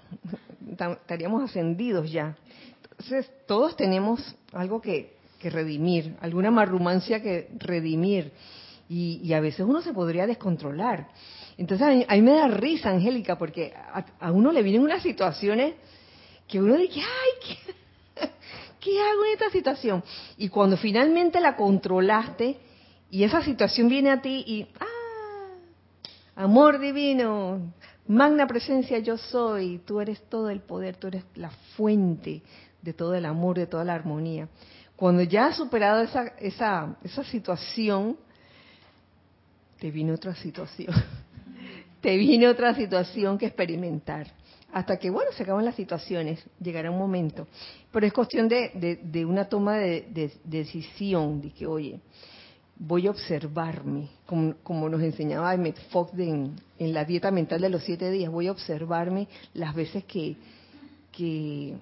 [0.69, 2.37] estaríamos ascendidos ya.
[2.83, 8.33] Entonces, todos tenemos algo que que redimir, alguna marrumancia que redimir.
[8.89, 11.09] Y, a veces uno se podría descontrolar.
[11.57, 13.73] Entonces a mí, me da risa, Angélica, porque
[14.21, 15.75] a, uno le vienen unas situaciones
[16.47, 17.57] que uno dice, ay,
[18.15, 18.31] ¿qué,
[18.83, 20.03] ¿qué hago en esta situación?
[20.37, 22.59] Y cuando finalmente la controlaste
[23.11, 27.73] y esa situación viene a ti y, ah, amor divino,
[28.07, 32.43] magna presencia yo soy, tú eres todo el poder, tú eres la fuente
[32.83, 34.49] de todo el amor, de toda la armonía.
[34.97, 38.17] Cuando ya has superado esa, esa, esa situación,
[39.79, 40.95] te viene otra situación.
[42.01, 44.27] te viene otra situación que experimentar.
[44.73, 47.47] Hasta que, bueno, se acaban las situaciones, llegará un momento.
[47.91, 52.01] Pero es cuestión de, de, una toma de, decisión, de que, oye,
[52.77, 57.85] voy a observarme, como, nos enseñaba Emmett Fox en, en, la dieta mental de los
[57.85, 60.37] siete días, voy a observarme las veces que,
[61.13, 61.75] que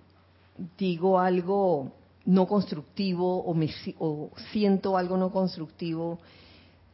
[0.76, 1.92] digo algo
[2.26, 3.70] no constructivo o, me,
[4.00, 6.18] o siento algo no constructivo,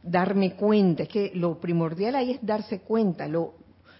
[0.02, 1.04] darme cuenta.
[1.04, 3.26] Es que lo primordial ahí es darse cuenta.
[3.26, 3.54] Lo,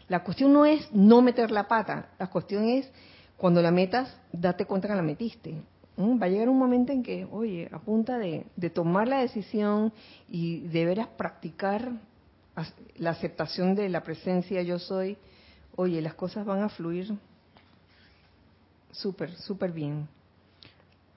[0.09, 2.91] la cuestión no es no meter la pata, la cuestión es
[3.37, 5.55] cuando la metas, date cuenta que la metiste.
[5.97, 6.21] ¿Mm?
[6.21, 9.93] Va a llegar un momento en que, oye, a punta de, de tomar la decisión
[10.29, 11.93] y de veras practicar
[12.97, 15.19] la aceptación de la presencia yo soy,
[15.75, 17.15] oye, las cosas van a fluir
[18.93, 20.09] súper, súper bien.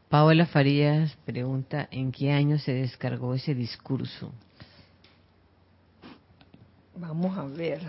[0.10, 4.32] Paola Farías pregunta en qué año se descargó ese discurso.
[6.96, 7.82] Vamos a ver.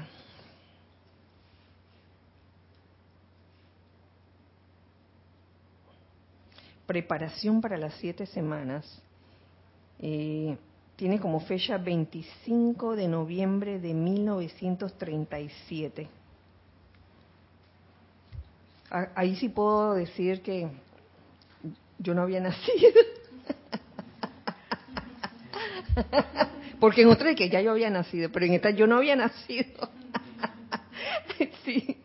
[6.90, 9.00] Preparación para las siete semanas.
[10.00, 10.56] Eh,
[10.96, 16.08] tiene como fecha 25 de noviembre de 1937.
[19.14, 20.68] Ahí sí puedo decir que
[22.00, 22.88] yo no había nacido.
[26.80, 29.14] Porque en otra de que ya yo había nacido, pero en esta yo no había
[29.14, 29.88] nacido.
[31.64, 31.99] sí.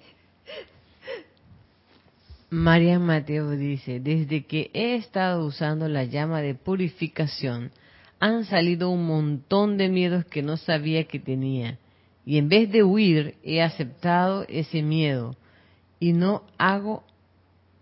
[2.55, 7.71] María Mateo dice, desde que he estado usando la llama de purificación,
[8.21, 11.77] han salido un montón de miedos que no sabía que tenía.
[12.25, 15.35] Y en vez de huir, he aceptado ese miedo
[15.99, 17.03] y no hago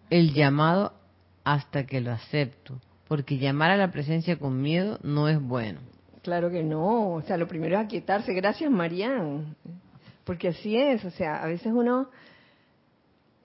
[0.10, 0.94] el llamado
[1.44, 5.82] hasta que lo acepto, porque llamar a la presencia con miedo no es bueno.
[6.24, 8.34] Claro que no, o sea, lo primero es aquietarse.
[8.34, 9.56] Gracias, Marian,
[10.24, 12.10] porque así es, o sea, a veces uno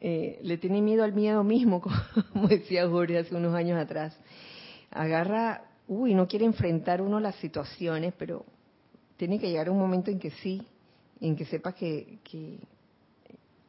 [0.01, 1.81] eh, le tiene miedo al miedo mismo,
[2.33, 4.17] como decía Jorge hace unos años atrás.
[4.91, 8.45] Agarra, uy, no quiere enfrentar uno las situaciones, pero
[9.17, 10.63] tiene que llegar un momento en que sí,
[11.21, 12.59] en que sepa que, que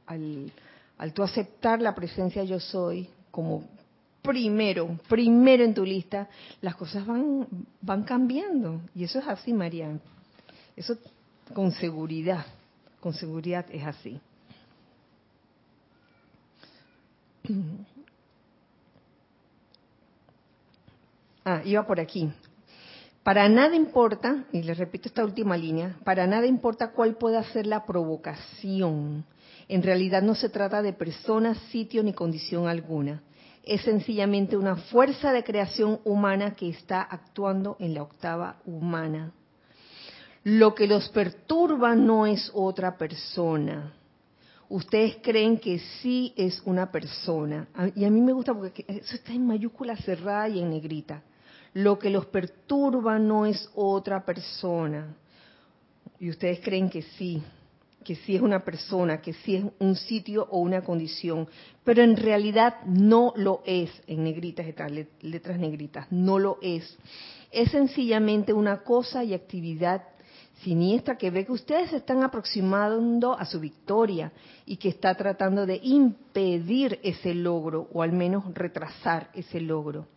[0.05, 0.51] al,
[0.97, 3.63] al tú aceptar la presencia yo soy como
[4.21, 6.29] primero, primero en tu lista,
[6.61, 7.47] las cosas van,
[7.81, 8.81] van cambiando.
[8.93, 9.97] Y eso es así, María.
[10.75, 10.95] Eso
[11.53, 12.45] con seguridad,
[12.99, 14.19] con seguridad es así.
[21.45, 22.29] Ah, iba por aquí.
[23.23, 27.65] Para nada importa, y le repito esta última línea, para nada importa cuál pueda ser
[27.65, 29.25] la provocación.
[29.67, 33.23] En realidad no se trata de persona, sitio ni condición alguna
[33.69, 39.31] es sencillamente una fuerza de creación humana que está actuando en la octava humana.
[40.43, 43.93] Lo que los perturba no es otra persona.
[44.69, 47.67] Ustedes creen que sí es una persona.
[47.95, 51.23] Y a mí me gusta porque eso está en mayúscula cerrada y en negrita.
[51.73, 55.15] Lo que los perturba no es otra persona.
[56.19, 57.41] Y ustedes creen que sí
[58.03, 61.47] que sí es una persona, que sí es un sitio o una condición,
[61.83, 64.65] pero en realidad no lo es, en negritas,
[65.21, 66.97] letras negritas, no lo es.
[67.51, 70.03] Es sencillamente una cosa y actividad
[70.63, 74.31] siniestra que ve que ustedes se están aproximando a su victoria
[74.65, 80.07] y que está tratando de impedir ese logro o al menos retrasar ese logro.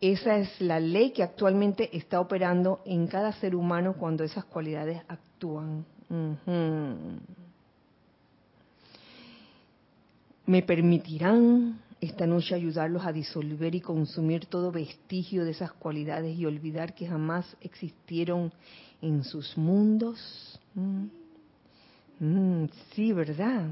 [0.00, 5.02] Esa es la ley que actualmente está operando en cada ser humano cuando esas cualidades
[5.08, 5.84] actúan.
[10.46, 16.46] me permitirán esta noche ayudarlos a disolver y consumir todo vestigio de esas cualidades y
[16.46, 18.52] olvidar que jamás existieron
[19.02, 20.58] en sus mundos.
[20.74, 21.06] Mm.
[22.18, 23.68] Mm, sí, ¿verdad?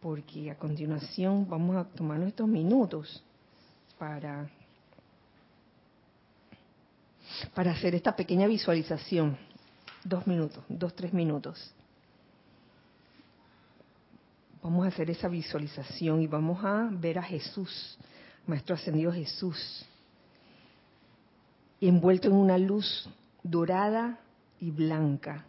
[0.00, 3.22] Porque a continuación vamos a tomar nuestros minutos
[3.98, 4.48] para,
[7.54, 9.36] para hacer esta pequeña visualización.
[10.04, 11.74] Dos minutos, dos, tres minutos.
[14.62, 17.96] Vamos a hacer esa visualización y vamos a ver a Jesús,
[18.46, 19.86] Maestro Ascendido Jesús,
[21.80, 23.08] envuelto en una luz
[23.42, 24.18] dorada
[24.60, 25.46] y blanca.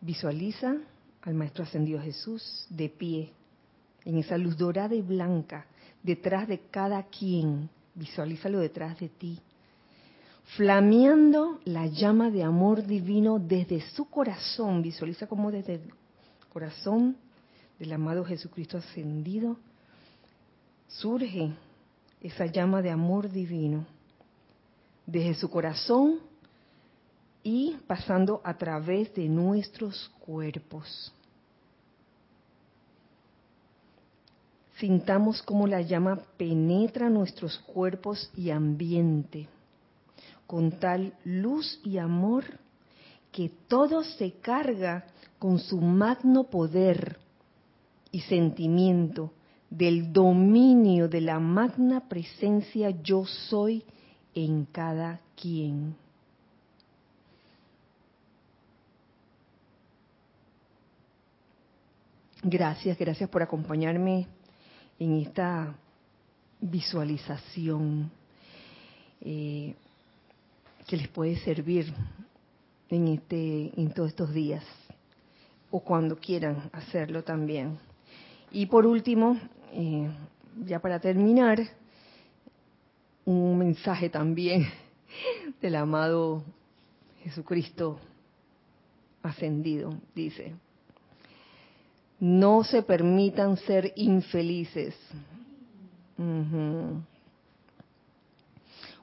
[0.00, 0.76] Visualiza
[1.20, 3.32] al Maestro Ascendido Jesús de pie,
[4.06, 5.66] en esa luz dorada y blanca,
[6.02, 7.68] detrás de cada quien.
[7.94, 9.38] Visualízalo detrás de ti.
[10.56, 14.80] Flameando la llama de amor divino desde su corazón.
[14.80, 15.92] Visualiza como desde el
[16.48, 17.16] corazón
[17.82, 19.56] del amado Jesucristo ascendido
[20.86, 21.52] surge
[22.20, 23.84] esa llama de amor divino.
[25.04, 26.20] Desde su corazón
[27.42, 31.12] y pasando a través de nuestros cuerpos.
[34.76, 39.48] Sintamos cómo la llama penetra nuestros cuerpos y ambiente
[40.46, 42.44] con tal luz y amor
[43.32, 45.04] que todo se carga
[45.40, 47.21] con su magno poder
[48.12, 49.32] y sentimiento
[49.70, 53.82] del dominio de la magna presencia yo soy
[54.34, 55.96] en cada quien.
[62.42, 64.26] Gracias, gracias por acompañarme
[64.98, 65.74] en esta
[66.60, 68.10] visualización
[69.20, 69.74] eh,
[70.86, 71.94] que les puede servir
[72.90, 74.64] en este, en todos estos días
[75.70, 77.78] o cuando quieran hacerlo también.
[78.52, 79.38] Y por último,
[79.72, 80.08] eh,
[80.66, 81.58] ya para terminar,
[83.24, 84.66] un mensaje también
[85.60, 86.42] del amado
[87.22, 87.98] Jesucristo
[89.22, 90.54] ascendido, dice
[92.22, 94.94] no se permitan ser infelices.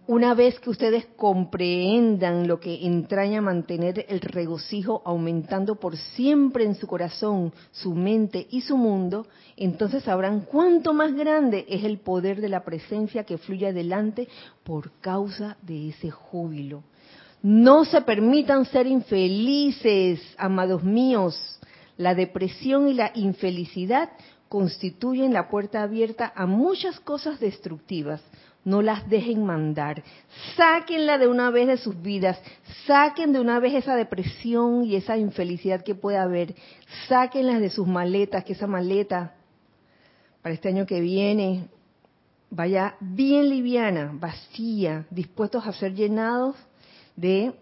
[0.10, 6.74] Una vez que ustedes comprendan lo que entraña mantener el regocijo aumentando por siempre en
[6.74, 12.42] su corazón, su mente y su mundo, entonces sabrán cuánto más grande es el poder
[12.42, 14.28] de la presencia que fluye adelante
[14.64, 16.82] por causa de ese júbilo.
[17.44, 21.60] No se permitan ser infelices, amados míos
[21.98, 24.10] la depresión y la infelicidad
[24.48, 28.22] constituyen la puerta abierta a muchas cosas destructivas.
[28.66, 30.04] No las dejen mandar.
[30.56, 32.40] Sáquenla de una vez de sus vidas.
[32.86, 36.56] Saquen de una vez esa depresión y esa infelicidad que puede haber.
[37.08, 39.36] Sáquenlas de sus maletas, que esa maleta
[40.42, 41.68] para este año que viene
[42.50, 46.56] vaya bien liviana, vacía, dispuestos a ser llenados
[47.16, 47.54] de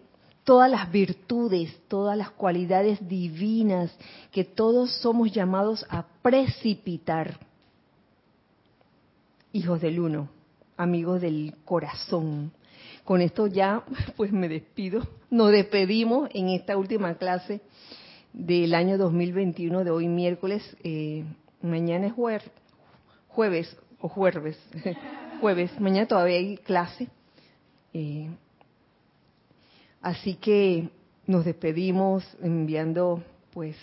[0.44, 3.94] todas las virtudes, todas las cualidades divinas
[4.32, 7.38] que todos somos llamados a precipitar.
[9.52, 10.28] Hijos del uno,
[10.78, 12.52] amigos del corazón.
[13.04, 13.84] Con esto ya
[14.16, 15.06] pues me despido.
[15.28, 17.60] Nos despedimos en esta última clase
[18.32, 20.62] del año 2021 de hoy miércoles.
[20.82, 21.24] Eh,
[21.60, 22.14] mañana es
[23.28, 24.58] jueves o jueves.
[25.42, 25.78] jueves.
[25.78, 27.08] Mañana todavía hay clase.
[27.92, 28.30] Eh,
[30.00, 30.90] Así que
[31.26, 33.22] nos despedimos enviando
[33.52, 33.76] pues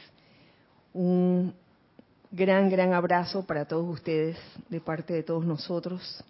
[0.94, 1.54] un
[2.32, 4.38] gran, gran abrazo para todos ustedes
[4.70, 6.24] de parte de todos nosotros.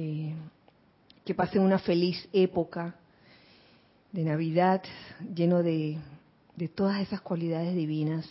[0.00, 0.32] Eh,
[1.24, 2.94] que pasen una feliz época
[4.12, 4.80] de Navidad
[5.34, 5.98] lleno de,
[6.54, 8.24] de todas esas cualidades divinas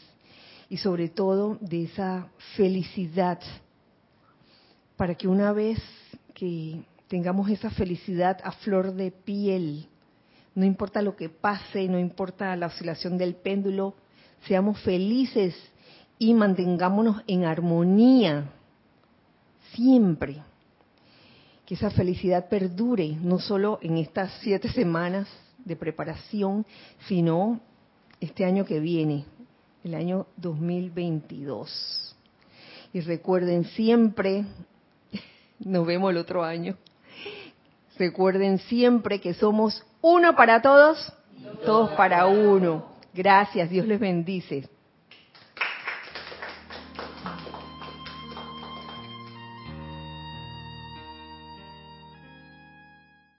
[0.70, 3.40] y sobre todo de esa felicidad
[4.96, 5.78] para que una vez
[6.34, 9.88] que tengamos esa felicidad a flor de piel,
[10.56, 13.94] no importa lo que pase, no importa la oscilación del péndulo,
[14.48, 15.54] seamos felices
[16.18, 18.50] y mantengámonos en armonía
[19.74, 20.42] siempre.
[21.68, 25.28] Que esa felicidad perdure, no solo en estas siete semanas
[25.66, 26.66] de preparación,
[27.08, 27.60] sino
[28.22, 29.26] este año que viene,
[29.84, 32.16] el año 2022.
[32.94, 34.46] Y recuerden siempre,
[35.60, 36.78] nos vemos el otro año,
[37.98, 41.14] recuerden siempre que somos uno para todos,
[41.66, 42.94] todos para uno.
[43.14, 44.70] Gracias, Dios les bendice.